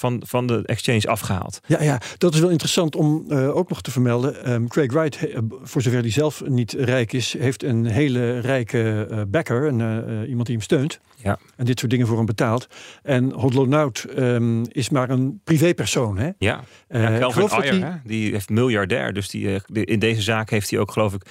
van, 0.00 0.22
van 0.26 0.46
de 0.46 0.62
exchange 0.64 1.06
afgehaald. 1.06 1.60
Ja, 1.66 1.82
ja, 1.82 2.00
dat 2.18 2.34
is 2.34 2.40
wel 2.40 2.50
interessant 2.50 2.96
om 2.96 3.24
uh, 3.28 3.56
ook 3.56 3.68
nog 3.68 3.82
te 3.82 3.90
vermelden. 3.90 4.52
Um, 4.52 4.68
Craig 4.68 4.92
Wright, 4.92 5.28
uh, 5.28 5.38
voor 5.62 5.82
zover 5.82 6.00
hij 6.00 6.10
zelf 6.10 6.42
niet 6.46 6.72
rijk 6.72 7.12
is, 7.12 7.34
heeft 7.38 7.62
een 7.62 7.86
hele 7.86 8.38
rijke 8.38 9.08
uh, 9.10 9.20
backer, 9.28 9.66
een, 9.66 9.80
iemand 10.28 10.46
die 10.46 10.56
hem 10.56 10.64
steunt. 10.64 11.00
Ja. 11.16 11.38
En 11.56 11.64
dit 11.64 11.78
soort 11.78 11.90
dingen 11.90 12.06
voor 12.06 12.16
hem 12.16 12.26
betaalt. 12.26 12.66
En 13.02 13.32
Hodlonaut 13.32 14.06
um, 14.18 14.64
is 14.68 14.90
maar 14.90 15.10
een 15.10 15.40
privépersoon. 15.44 16.18
Hè? 16.18 16.30
Ja, 16.38 16.60
ja 16.88 17.18
Kelvin 17.18 17.48
Ayer, 17.48 18.02
die 18.04 18.32
heeft 18.32 18.48
miljardair. 18.48 19.12
Dus 19.12 19.28
die, 19.28 19.60
in 19.72 19.98
deze 19.98 20.22
zaak 20.22 20.50
heeft 20.50 20.70
hij 20.70 20.78
ook 20.78 20.92
geloof 20.92 21.14
ik 21.14 21.22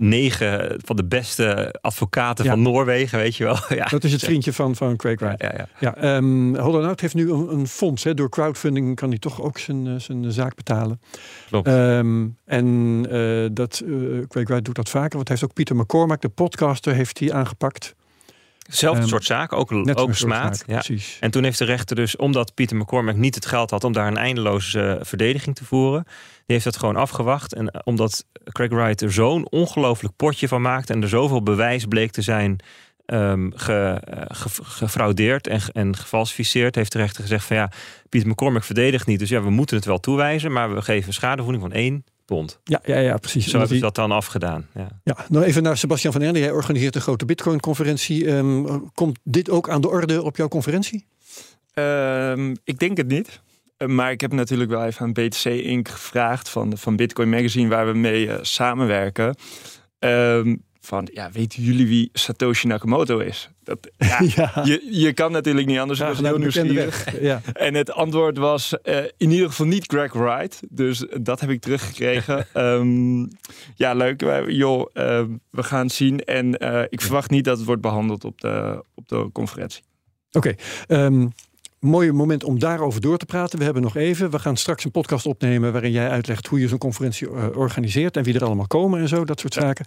negen 0.00 0.80
van 0.84 0.96
de 0.96 1.04
beste 1.04 1.74
advocaten 1.80 2.44
ja. 2.44 2.50
van 2.50 2.62
Noorwegen, 2.62 3.18
weet 3.18 3.36
je 3.36 3.44
wel. 3.44 3.56
ja. 3.78 3.84
Dat 3.84 4.04
is 4.04 4.12
het 4.12 4.24
vriendje 4.24 4.52
van, 4.52 4.76
van 4.76 4.96
Craig 4.96 5.20
Wright. 5.20 5.42
Ja, 5.42 5.52
ja, 5.56 5.94
ja. 5.94 6.16
um, 6.16 6.56
Holland 6.56 7.00
heeft 7.00 7.14
nu 7.14 7.30
een, 7.30 7.52
een, 7.52 7.66
fonds. 7.66 8.04
Hè. 8.04 8.14
Door 8.14 8.28
crowdfunding 8.28 8.96
kan 8.96 9.08
hij 9.08 9.18
toch 9.18 9.42
ook 9.42 9.58
zijn, 9.58 10.00
zijn 10.00 10.32
zaak 10.32 10.54
betalen. 10.54 11.00
Klopt. 11.48 11.68
Um, 11.68 12.36
en 12.44 12.66
uh, 13.10 13.48
dat, 13.52 13.82
uh, 13.84 14.26
Craig 14.28 14.48
Wright 14.48 14.64
doet 14.64 14.74
dat 14.74 14.88
vaker. 14.88 15.16
Want 15.16 15.28
hij 15.28 15.36
heeft 15.36 15.50
ook 15.50 15.56
Pieter 15.56 15.76
McCormack, 15.76 16.20
de 16.20 16.28
podcaster, 16.28 16.94
heeft 16.94 17.18
hij 17.18 17.32
aangepakt. 17.32 17.94
Zelfde 18.70 19.02
um, 19.02 19.08
soort 19.08 19.24
zaak, 19.24 19.52
ook, 19.52 19.72
ook 19.94 20.14
smaad. 20.14 20.56
Zaak, 20.56 20.68
ja. 20.68 20.74
Precies. 20.74 21.16
En 21.20 21.30
toen 21.30 21.44
heeft 21.44 21.58
de 21.58 21.64
rechter 21.64 21.96
dus, 21.96 22.16
omdat 22.16 22.54
Pieter 22.54 22.76
McCormack 22.76 23.16
niet 23.16 23.34
het 23.34 23.46
geld 23.46 23.70
had 23.70 23.84
om 23.84 23.92
daar 23.92 24.06
een 24.06 24.16
eindeloze 24.16 24.96
uh, 24.98 25.04
verdediging 25.04 25.56
te 25.56 25.64
voeren, 25.64 26.02
die 26.04 26.12
heeft 26.46 26.64
dat 26.64 26.76
gewoon 26.76 26.96
afgewacht. 26.96 27.54
En 27.54 27.84
omdat 27.84 28.24
Craig 28.44 28.70
Wright 28.70 29.00
er 29.00 29.12
zo'n 29.12 29.50
ongelooflijk 29.50 30.16
potje 30.16 30.48
van 30.48 30.62
maakte 30.62 30.92
en 30.92 31.02
er 31.02 31.08
zoveel 31.08 31.42
bewijs 31.42 31.84
bleek 31.84 32.10
te 32.10 32.22
zijn 32.22 32.60
um, 33.06 33.52
ge, 33.56 34.02
uh, 34.14 34.22
ge, 34.28 34.48
gefraudeerd 34.62 35.46
en, 35.46 35.60
en 35.72 35.96
gefalsificeerd, 35.96 36.74
heeft 36.74 36.92
de 36.92 36.98
rechter 36.98 37.22
gezegd 37.22 37.44
van 37.44 37.56
ja, 37.56 37.70
Pieter 38.08 38.30
McCormack 38.30 38.64
verdedigt 38.64 39.06
niet. 39.06 39.18
Dus 39.18 39.28
ja, 39.28 39.42
we 39.42 39.50
moeten 39.50 39.76
het 39.76 39.84
wel 39.84 40.00
toewijzen, 40.00 40.52
maar 40.52 40.74
we 40.74 40.82
geven 40.82 41.12
schadevergoeding 41.12 41.62
van 41.62 41.72
één 41.72 42.04
pond. 42.34 42.60
Ja, 42.64 42.80
ja, 42.84 42.98
ja 42.98 43.16
precies. 43.16 43.46
Zo 43.46 43.58
hebben 43.58 43.76
ze 43.76 43.82
dat 43.82 43.94
dan 43.94 44.12
afgedaan. 44.12 44.66
Ja. 44.74 44.88
ja, 45.04 45.16
nou 45.28 45.44
even 45.44 45.62
naar 45.62 45.76
Sebastian 45.76 46.12
van 46.12 46.22
Erne. 46.22 46.38
Jij 46.38 46.50
organiseert 46.50 46.94
een 46.94 47.00
grote 47.00 47.24
Bitcoin-conferentie. 47.24 48.30
Um, 48.30 48.90
komt 48.94 49.18
dit 49.22 49.50
ook 49.50 49.68
aan 49.68 49.80
de 49.80 49.88
orde 49.88 50.22
op 50.22 50.36
jouw 50.36 50.48
conferentie? 50.48 51.06
Um, 51.74 52.56
ik 52.64 52.78
denk 52.78 52.96
het 52.96 53.08
niet. 53.08 53.40
Maar 53.86 54.10
ik 54.10 54.20
heb 54.20 54.32
natuurlijk 54.32 54.70
wel 54.70 54.84
even 54.84 55.00
aan 55.00 55.12
BTC 55.12 55.44
Inc. 55.44 55.88
gevraagd 55.88 56.48
van, 56.48 56.78
van 56.78 56.96
Bitcoin 56.96 57.28
Magazine, 57.28 57.68
waar 57.68 57.86
we 57.86 57.98
mee 57.98 58.26
uh, 58.26 58.34
samenwerken. 58.40 59.34
Um, 59.98 60.62
van, 60.80 61.08
ja, 61.12 61.30
weten 61.32 61.62
jullie 61.62 61.86
wie 61.86 62.08
Satoshi 62.12 62.66
Nakamoto 62.66 63.18
is? 63.18 63.50
Dat, 63.62 63.90
ja, 63.98 64.20
ja. 64.34 64.62
Je, 64.64 64.86
je 64.90 65.12
kan 65.12 65.32
natuurlijk 65.32 65.66
niet 65.66 65.78
anders. 65.78 65.98
Ja, 65.98 66.14
heel 66.14 66.38
nieuwsgierig. 66.38 67.20
Ja. 67.20 67.40
En 67.52 67.74
het 67.74 67.92
antwoord 67.92 68.38
was 68.38 68.74
uh, 68.84 68.96
in 69.16 69.30
ieder 69.30 69.48
geval 69.48 69.66
niet 69.66 69.86
Greg 69.86 70.12
Wright. 70.12 70.60
Dus 70.68 71.06
dat 71.20 71.40
heb 71.40 71.50
ik 71.50 71.60
teruggekregen. 71.60 72.46
um, 72.54 73.28
ja, 73.74 73.94
leuk. 73.94 74.20
Joh, 74.46 74.90
uh, 74.94 75.22
we 75.50 75.62
gaan 75.62 75.90
zien. 75.90 76.20
En 76.20 76.64
uh, 76.64 76.82
ik 76.88 77.00
verwacht 77.00 77.30
niet 77.30 77.44
dat 77.44 77.56
het 77.56 77.66
wordt 77.66 77.82
behandeld 77.82 78.24
op 78.24 78.40
de, 78.40 78.84
op 78.94 79.08
de 79.08 79.28
conferentie. 79.32 79.82
Oké. 80.32 80.54
Okay. 80.86 81.04
Um, 81.04 81.32
mooi 81.80 82.12
moment 82.12 82.44
om 82.44 82.58
daarover 82.58 83.00
door 83.00 83.18
te 83.18 83.26
praten. 83.26 83.58
We 83.58 83.64
hebben 83.64 83.82
nog 83.82 83.96
even. 83.96 84.30
We 84.30 84.38
gaan 84.38 84.56
straks 84.56 84.84
een 84.84 84.90
podcast 84.90 85.26
opnemen 85.26 85.72
waarin 85.72 85.90
jij 85.90 86.08
uitlegt 86.08 86.46
hoe 86.46 86.60
je 86.60 86.68
zo'n 86.68 86.78
conferentie 86.78 87.28
uh, 87.28 87.46
organiseert 87.54 88.16
en 88.16 88.22
wie 88.22 88.34
er 88.34 88.44
allemaal 88.44 88.66
komen 88.66 89.00
en 89.00 89.08
zo, 89.08 89.24
dat 89.24 89.40
soort 89.40 89.54
zaken. 89.54 89.86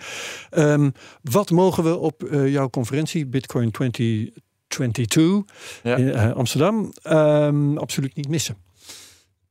Um, 0.51 0.91
wat 1.21 1.51
mogen 1.51 1.83
we 1.83 1.97
op 1.97 2.23
uh, 2.23 2.51
jouw 2.51 2.69
conferentie 2.69 3.25
Bitcoin 3.25 3.71
2022 3.71 5.43
ja. 5.83 5.95
in 5.95 6.07
uh, 6.07 6.31
Amsterdam 6.31 6.93
um, 7.03 7.77
absoluut 7.77 8.15
niet 8.15 8.29
missen? 8.29 8.62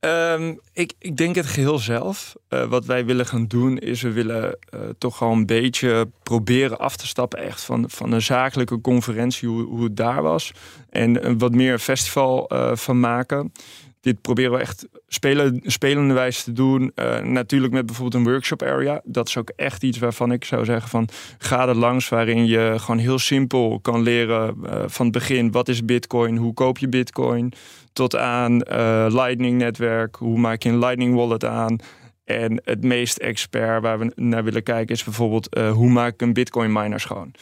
Ehm, 0.03 0.55
ik, 0.73 0.93
ik 0.99 1.17
denk 1.17 1.35
het 1.35 1.47
geheel 1.47 1.79
zelf. 1.79 2.37
Uh, 2.49 2.65
wat 2.65 2.85
wij 2.85 3.05
willen 3.05 3.27
gaan 3.27 3.47
doen 3.47 3.79
is 3.79 4.03
we 4.03 4.13
willen 4.13 4.59
uh, 4.75 4.81
toch 4.99 5.17
gewoon 5.17 5.39
een 5.39 5.47
beetje 5.47 6.09
proberen 6.23 6.79
af 6.79 6.97
te 6.97 7.07
stappen 7.07 7.39
echt 7.39 7.61
van, 7.63 7.91
van 7.91 8.13
een 8.13 8.23
zakelijke 8.23 8.81
conferentie, 8.81 9.49
hoe, 9.49 9.63
hoe 9.63 9.85
het 9.85 9.97
daar 9.97 10.23
was. 10.23 10.53
En 10.91 11.27
een 11.27 11.39
wat 11.39 11.53
meer 11.53 11.79
festival 11.79 12.51
uh, 12.53 12.77
van 12.77 13.01
maken. 13.01 13.53
Dit 14.01 14.21
proberen 14.21 14.53
we 14.53 14.59
echt 14.59 14.89
spelen, 15.09 15.61
spelende 15.65 16.15
wijze 16.15 16.43
te 16.43 16.53
doen. 16.53 16.93
natuurlijk 17.23 17.73
met 17.73 17.87
bijvoorbeeld 17.87 18.25
een 18.25 18.31
workshop 18.31 18.63
area. 18.63 19.01
Dat 19.05 19.29
is 19.29 19.37
ook 19.37 19.53
echt 19.57 19.83
iets 19.83 19.99
waarvan 19.99 20.33
ik 20.33 20.45
zou 20.45 20.65
zeggen 20.65 20.89
van 20.89 21.09
ga 21.39 21.69
er 21.69 21.77
langs. 21.77 22.09
Waarin 22.09 22.47
je 22.47 22.75
gewoon 22.77 22.99
heel 22.99 23.19
simpel 23.19 23.81
kan 23.81 24.03
leren 24.03 24.57
van 24.87 25.07
het 25.07 25.15
begin. 25.15 25.51
Wat 25.51 25.69
is 25.69 25.85
bitcoin? 25.85 26.37
Hoe 26.37 26.55
koop 26.55 26.79
je 26.79 26.89
bitcoin? 26.89 27.53
Tot 27.93 28.17
aan 28.17 28.53
uh, 28.53 29.07
Lightning 29.09 29.59
netwerk. 29.59 30.17
Hoe 30.17 30.39
maak 30.39 30.63
je 30.63 30.69
een 30.69 30.79
Lightning 30.79 31.15
wallet 31.15 31.45
aan? 31.45 31.79
En 32.25 32.61
het 32.65 32.85
meest 32.85 33.19
expert 33.19 33.83
waar 33.83 33.99
we 33.99 34.13
naar 34.15 34.45
willen 34.45 34.63
kijken 34.63 34.95
is 34.95 35.05
bijvoorbeeld 35.05 35.57
uh, 35.57 35.73
hoe 35.73 35.91
maak 35.91 36.13
ik 36.13 36.23
een 36.23 36.33
Bitcoin 36.33 36.73
miner 36.73 37.01
schoon? 37.01 37.35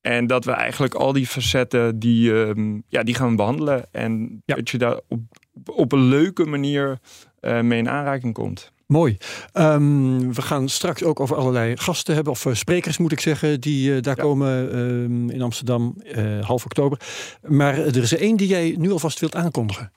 En 0.00 0.26
dat 0.26 0.44
we 0.44 0.52
eigenlijk 0.52 0.94
al 0.94 1.12
die 1.12 1.26
facetten 1.26 1.98
die, 1.98 2.32
um, 2.32 2.82
ja, 2.88 3.02
die 3.02 3.14
gaan 3.14 3.36
behandelen. 3.36 3.84
En 3.92 4.42
ja. 4.44 4.54
dat 4.54 4.70
je 4.70 4.78
daar 4.78 5.00
op, 5.08 5.20
op 5.64 5.92
een 5.92 6.04
leuke 6.04 6.44
manier 6.44 6.98
uh, 7.40 7.60
mee 7.60 7.78
in 7.78 7.88
aanraking 7.88 8.34
komt. 8.34 8.72
Mooi. 8.86 9.16
Um, 9.52 10.34
we 10.34 10.42
gaan 10.42 10.68
straks 10.68 11.02
ook 11.02 11.20
over 11.20 11.36
allerlei 11.36 11.76
gasten 11.76 12.14
hebben, 12.14 12.32
of 12.32 12.44
uh, 12.44 12.54
sprekers 12.54 12.98
moet 12.98 13.12
ik 13.12 13.20
zeggen, 13.20 13.60
die 13.60 13.90
uh, 13.90 14.02
daar 14.02 14.16
ja. 14.16 14.22
komen 14.22 14.78
um, 14.78 15.30
in 15.30 15.42
Amsterdam 15.42 15.94
uh, 16.04 16.44
half 16.44 16.64
oktober. 16.64 16.98
Maar 17.42 17.78
er 17.78 17.96
is 17.96 18.12
er 18.12 18.20
één 18.20 18.36
die 18.36 18.48
jij 18.48 18.74
nu 18.78 18.92
alvast 18.92 19.20
wilt 19.20 19.34
aankondigen. 19.34 19.92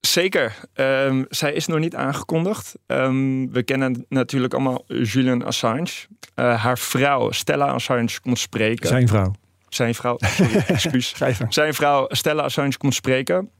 Zeker. 0.00 0.56
Um, 0.74 1.26
zij 1.28 1.52
is 1.52 1.66
nog 1.66 1.78
niet 1.78 1.94
aangekondigd. 1.94 2.74
we 2.86 3.62
kennen 3.64 4.04
natuurlijk 4.08 4.54
allemaal 4.54 4.84
Julian 4.86 5.44
Assange. 5.44 5.90
haar 6.34 6.78
vrouw 6.78 7.30
Stella 7.30 7.66
Assange 7.66 8.20
komt 8.22 8.38
spreken. 8.38 8.88
Zijn 8.88 9.08
vrouw. 9.08 9.34
Zijn 9.68 9.94
vrouw, 9.94 10.16
sorry, 10.20 10.56
excuus. 10.66 11.14
Zijn 11.48 11.74
vrouw 11.74 12.06
Stella 12.08 12.42
Assange 12.42 12.76
komt 12.76 12.94
spreken. 12.94 13.50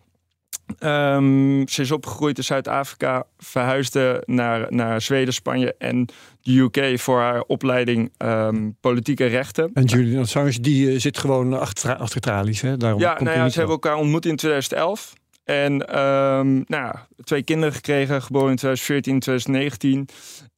Um, 0.78 1.68
ze 1.68 1.82
is 1.82 1.90
opgegroeid 1.90 2.36
in 2.36 2.44
Zuid-Afrika, 2.44 3.24
verhuisde 3.38 4.22
naar, 4.26 4.66
naar 4.68 5.00
Zweden, 5.00 5.34
Spanje 5.34 5.74
en 5.78 6.08
de 6.40 6.58
UK 6.58 6.98
voor 6.98 7.18
haar 7.18 7.40
opleiding 7.40 8.12
um, 8.18 8.76
politieke 8.80 9.26
rechten. 9.26 9.70
En 9.74 9.84
Julian 9.84 10.22
Assange 10.22 10.60
die 10.60 10.92
uh, 10.92 11.00
zit 11.00 11.18
gewoon 11.18 11.58
achter, 11.60 11.96
achter 11.96 12.20
tralies, 12.20 12.60
hè? 12.60 12.76
Daarom 12.76 13.00
ja, 13.00 13.20
nou 13.20 13.36
ja, 13.36 13.48
ze 13.48 13.58
hebben 13.58 13.74
elkaar 13.74 13.96
ontmoet 13.96 14.26
in 14.26 14.36
2011. 14.36 15.12
En 15.44 15.98
um, 16.00 16.64
nou, 16.66 16.94
twee 17.24 17.42
kinderen 17.42 17.74
gekregen, 17.74 18.22
geboren 18.22 18.50
in 18.50 18.56
2014 18.56 19.14
en 19.14 19.20
2019. 19.20 20.08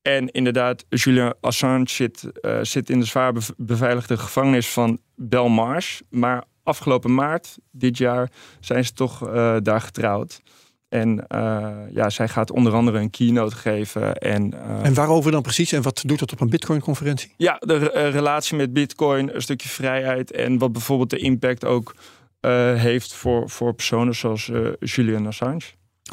En 0.02 0.30
inderdaad, 0.30 0.84
Julian 0.88 1.34
Assange 1.40 1.88
zit, 1.88 2.30
uh, 2.40 2.58
zit 2.62 2.90
in 2.90 2.98
de 2.98 3.06
zwaar 3.06 3.32
beveiligde 3.56 4.16
gevangenis 4.16 4.68
van 4.68 4.98
Belmarsh. 5.16 6.00
Maar 6.10 6.44
afgelopen 6.62 7.14
maart 7.14 7.58
dit 7.70 7.98
jaar 7.98 8.30
zijn 8.60 8.84
ze 8.84 8.92
toch 8.92 9.28
uh, 9.28 9.56
daar 9.62 9.80
getrouwd. 9.80 10.40
En 10.88 11.24
uh, 11.28 11.76
ja, 11.90 12.10
zij 12.10 12.28
gaat 12.28 12.50
onder 12.50 12.72
andere 12.72 12.98
een 12.98 13.10
keynote 13.10 13.56
geven. 13.56 14.16
En, 14.16 14.54
uh, 14.54 14.84
en 14.84 14.94
waarover 14.94 15.30
dan 15.30 15.42
precies? 15.42 15.72
En 15.72 15.82
wat 15.82 16.02
doet 16.06 16.18
dat 16.18 16.32
op 16.32 16.40
een 16.40 16.50
Bitcoin-conferentie? 16.50 17.34
Ja, 17.36 17.56
de 17.58 17.76
relatie 18.10 18.56
met 18.56 18.72
Bitcoin, 18.72 19.34
een 19.34 19.42
stukje 19.42 19.68
vrijheid. 19.68 20.30
En 20.30 20.58
wat 20.58 20.72
bijvoorbeeld 20.72 21.10
de 21.10 21.18
impact 21.18 21.64
ook 21.64 21.94
heeft 22.76 23.14
voor, 23.14 23.50
voor 23.50 23.74
personen 23.74 24.14
zoals 24.14 24.50
Julian 24.78 25.26
Assange. 25.26 25.62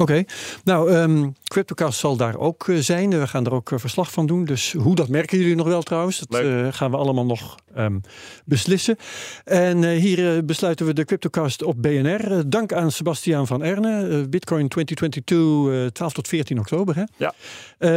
Oké, 0.00 0.12
okay. 0.12 0.26
nou, 0.64 0.92
um, 0.92 1.34
CryptoCast 1.44 1.98
zal 1.98 2.16
daar 2.16 2.36
ook 2.36 2.66
uh, 2.66 2.78
zijn. 2.78 3.10
We 3.10 3.26
gaan 3.26 3.46
er 3.46 3.52
ook 3.52 3.70
uh, 3.70 3.78
verslag 3.78 4.12
van 4.12 4.26
doen. 4.26 4.44
Dus 4.44 4.72
hoe, 4.72 4.94
dat 4.94 5.08
merken 5.08 5.38
jullie 5.38 5.54
nog 5.54 5.66
wel 5.66 5.82
trouwens. 5.82 6.18
Dat 6.18 6.42
uh, 6.42 6.66
gaan 6.70 6.90
we 6.90 6.96
allemaal 6.96 7.26
nog 7.26 7.56
um, 7.76 8.00
beslissen. 8.44 8.96
En 9.44 9.90
hier 9.90 10.44
besluiten 10.44 10.86
we 10.86 10.92
de 10.92 11.04
CryptoCast 11.04 11.62
op 11.62 11.82
BNR. 11.82 12.48
dank 12.48 12.72
aan 12.72 12.90
Sebastiaan 12.90 13.46
van 13.46 13.62
Erne. 13.62 14.26
Bitcoin 14.28 14.68
2022, 14.68 15.92
12 15.92 16.12
tot 16.12 16.28
14 16.28 16.58
oktober. 16.58 16.96
Hè? 16.96 17.04
Ja. 17.16 17.34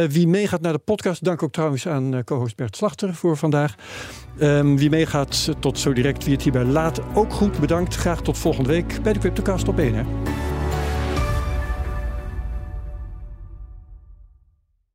wie 0.08 0.28
meegaat 0.28 0.60
naar 0.60 0.72
de 0.72 0.78
podcast, 0.78 1.24
dank 1.24 1.42
ook 1.42 1.52
trouwens 1.52 1.88
aan 1.88 2.24
co-host 2.24 2.56
Bert 2.56 2.76
Slachter 2.76 3.14
voor 3.14 3.36
vandaag. 3.36 3.74
Um, 4.40 4.78
wie 4.78 4.90
meegaat 4.90 5.48
tot 5.60 5.78
zo 5.78 5.92
direct, 5.92 6.24
wie 6.24 6.32
het 6.32 6.42
hierbij 6.42 6.64
laat, 6.64 7.00
ook 7.14 7.32
goed 7.32 7.60
bedankt. 7.60 7.94
Graag 7.94 8.22
tot 8.22 8.38
volgende 8.38 8.68
week 8.68 9.02
bij 9.02 9.12
de 9.12 9.18
CryptoCast 9.18 9.68
op 9.68 9.76
BNR. 9.76 10.04